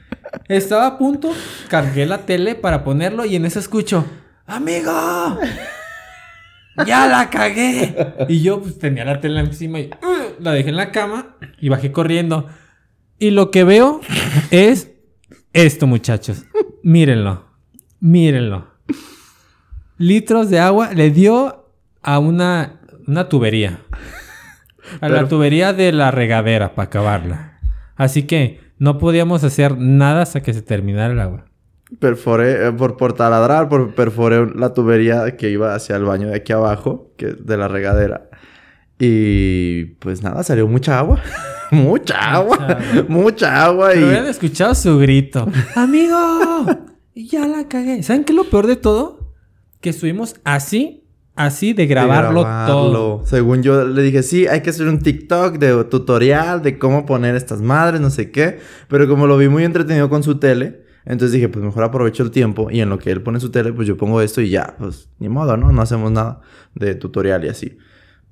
[0.48, 1.32] Estaba a punto,
[1.70, 4.06] cargué la tele para ponerlo y en eso escucho,
[4.46, 4.92] amigo,
[6.86, 7.96] ya la cagué.
[8.30, 11.70] Y yo pues tenía la tele encima y "Ugh", la dejé en la cama y
[11.70, 12.48] bajé corriendo.
[13.20, 14.02] Y lo que veo
[14.52, 14.92] es
[15.54, 16.44] esto, muchachos.
[16.84, 17.46] Mírenlo,
[18.00, 18.68] mírenlo.
[19.98, 21.70] Litros de agua le dio
[22.02, 23.82] a una, una tubería.
[25.02, 27.60] A la Pero- tubería de la regadera para acabarla.
[27.96, 31.46] Así que no podíamos hacer nada hasta que se terminara el agua.
[32.00, 36.36] Perforé, eh, por, por taladrar, por perforé la tubería que iba hacia el baño de
[36.38, 38.30] aquí abajo, que de la regadera.
[39.00, 41.22] Y pues nada, salió mucha agua.
[41.72, 42.56] mucha agua.
[42.56, 42.78] agua.
[43.08, 43.90] mucha agua.
[43.90, 44.04] Pero y...
[44.06, 45.48] hubieran escuchado su grito.
[45.76, 46.66] ¡Amigo!
[47.16, 48.02] Ya la cagué.
[48.02, 49.34] ¿Saben qué es lo peor de todo?
[49.82, 51.03] Que estuvimos así,
[51.36, 52.44] así de grabarlo.
[52.68, 53.26] todo.
[53.26, 57.36] Según yo le dije, sí, hay que hacer un TikTok de tutorial de cómo poner
[57.36, 58.60] estas madres, no sé qué.
[58.88, 62.32] Pero como lo vi muy entretenido con su tele, entonces dije, pues mejor aprovecho el
[62.32, 64.76] tiempo y en lo que él pone su tele, pues yo pongo esto y ya,
[64.78, 65.72] pues ni modo, ¿no?
[65.72, 66.42] No hacemos nada
[66.76, 67.78] de tutorial y así.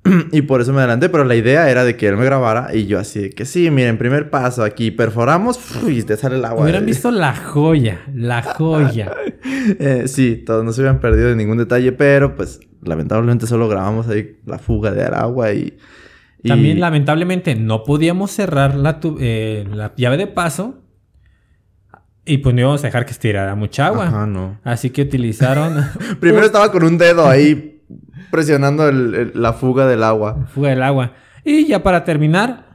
[0.32, 2.86] y por eso me adelanté, pero la idea era de que él me grabara y
[2.86, 6.62] yo así de que sí, miren, primer paso aquí, perforamos y te sale el agua.
[6.64, 9.12] Hubieran visto la joya, la joya.
[9.78, 14.08] Eh, sí, todos no se hubieran perdido de ningún detalle, pero pues lamentablemente solo grabamos
[14.08, 15.76] ahí la fuga de agua y...
[16.42, 20.82] y- También, lamentablemente, no podíamos cerrar la, eh, la llave de paso.
[22.24, 24.06] Y pues no íbamos a dejar que estirara mucha agua.
[24.08, 24.58] Ajá, no.
[24.64, 25.74] Así que utilizaron
[26.20, 27.71] Primero estaba con un dedo ahí
[28.30, 30.46] presionando el- el- la fuga del agua.
[30.54, 31.12] fuga del agua.
[31.44, 32.66] Y ya para terminar,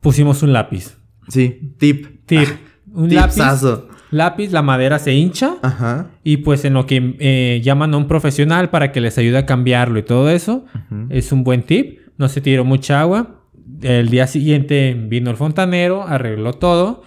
[0.00, 0.96] pusimos un lápiz.
[1.28, 2.24] Sí, tip.
[2.26, 2.48] Tip.
[2.92, 3.34] Un lápiz.
[3.34, 3.88] Tipsazo.
[4.10, 5.54] Lápiz, la madera se hincha.
[5.62, 6.08] Ajá.
[6.22, 9.46] Y pues en lo que eh, llaman a un profesional para que les ayude a
[9.46, 10.66] cambiarlo y todo eso.
[11.08, 12.00] Es un buen tip.
[12.18, 13.40] No se tiró mucha agua.
[13.80, 17.02] El día siguiente vino el fontanero, arregló todo.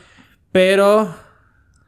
[0.52, 1.14] Pero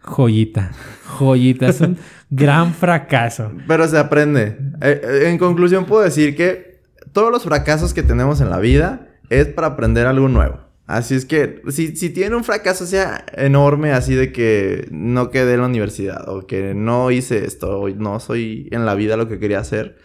[0.08, 0.72] joyita.
[1.06, 1.68] Joyita.
[1.68, 1.98] Es un
[2.30, 3.52] gran fracaso.
[3.68, 4.58] Pero se aprende.
[4.82, 6.82] Eh, eh, en conclusión, puedo decir que
[7.12, 10.60] todos los fracasos que tenemos en la vida es para aprender algo nuevo.
[10.86, 15.56] Así es que si, si tiene un fracaso sea enorme, así de que no quedé
[15.56, 19.28] en la universidad o que no hice esto o no soy en la vida lo
[19.28, 19.98] que quería hacer,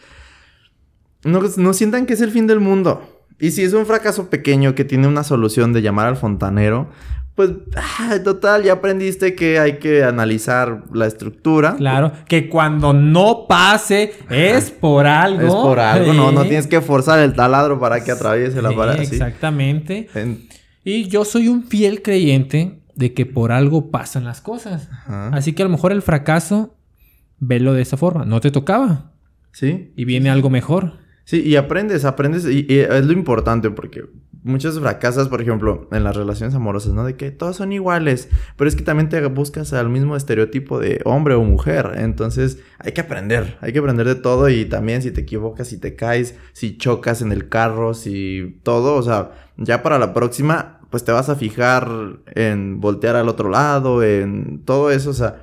[1.24, 3.26] no, no sientan que es el fin del mundo.
[3.38, 6.90] Y si es un fracaso pequeño que tiene una solución de llamar al fontanero,
[7.34, 11.76] pues, ah, total, ya aprendiste que hay que analizar la estructura.
[11.76, 15.46] Claro, que cuando no pase es por algo.
[15.46, 19.00] Es por algo, no, no tienes que forzar el taladro para que atraviese la pared.
[19.00, 20.08] Exactamente.
[20.84, 24.88] Y yo soy un fiel creyente de que por algo pasan las cosas.
[25.06, 26.76] Así que a lo mejor el fracaso,
[27.38, 28.24] velo de esa forma.
[28.24, 29.12] No te tocaba.
[29.52, 29.92] Sí.
[29.96, 30.98] Y viene algo mejor.
[31.24, 34.02] Sí, y aprendes, aprendes, y, es lo importante porque
[34.42, 37.04] muchas fracasas, por ejemplo, en las relaciones amorosas, ¿no?
[37.04, 41.00] De que todos son iguales, pero es que también te buscas al mismo estereotipo de
[41.04, 45.10] hombre o mujer, entonces hay que aprender, hay que aprender de todo y también si
[45.10, 49.82] te equivocas, si te caes, si chocas en el carro, si todo, o sea, ya
[49.82, 51.88] para la próxima, pues te vas a fijar
[52.34, 55.42] en voltear al otro lado, en todo eso, o sea,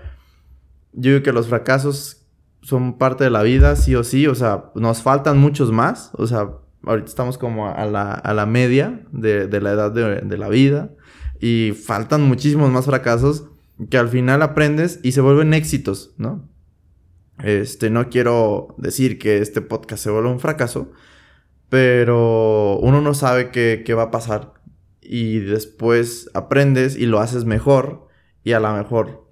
[0.94, 2.20] yo digo que los fracasos
[2.62, 4.28] son parte de la vida, sí o sí.
[4.28, 6.12] O sea, nos faltan muchos más.
[6.14, 6.50] O sea,
[6.86, 10.50] ahorita estamos como a la, a la media de, de la edad de, de, la
[10.50, 10.92] vida.
[11.40, 13.46] Y faltan muchísimos más fracasos
[13.90, 16.50] que al final aprendes y se vuelven éxitos, ¿no?
[17.44, 20.92] Este, no quiero decir que este podcast se vuelva un fracaso,
[21.70, 24.54] pero uno no sabe qué, qué va a pasar.
[25.02, 28.08] Y después aprendes y lo haces mejor.
[28.44, 29.29] Y a lo mejor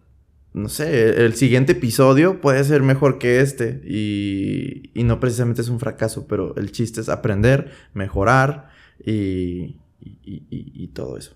[0.58, 5.70] no sé, el siguiente episodio puede ser mejor que este y, y, no precisamente es
[5.70, 8.70] un fracaso, pero el chiste es aprender, mejorar
[9.04, 11.36] y, y, y todo eso.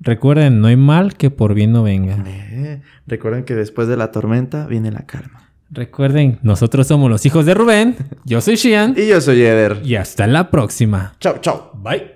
[0.00, 2.22] Recuerden, no hay mal que por bien no venga.
[2.26, 5.50] Eh, recuerden que después de la tormenta viene la calma.
[5.70, 8.94] Recuerden, nosotros somos los hijos de Rubén, yo soy Shian.
[8.96, 9.80] Y yo soy Eder.
[9.84, 11.14] Y hasta la próxima.
[11.18, 11.72] Chao, chao.
[11.74, 12.14] Bye.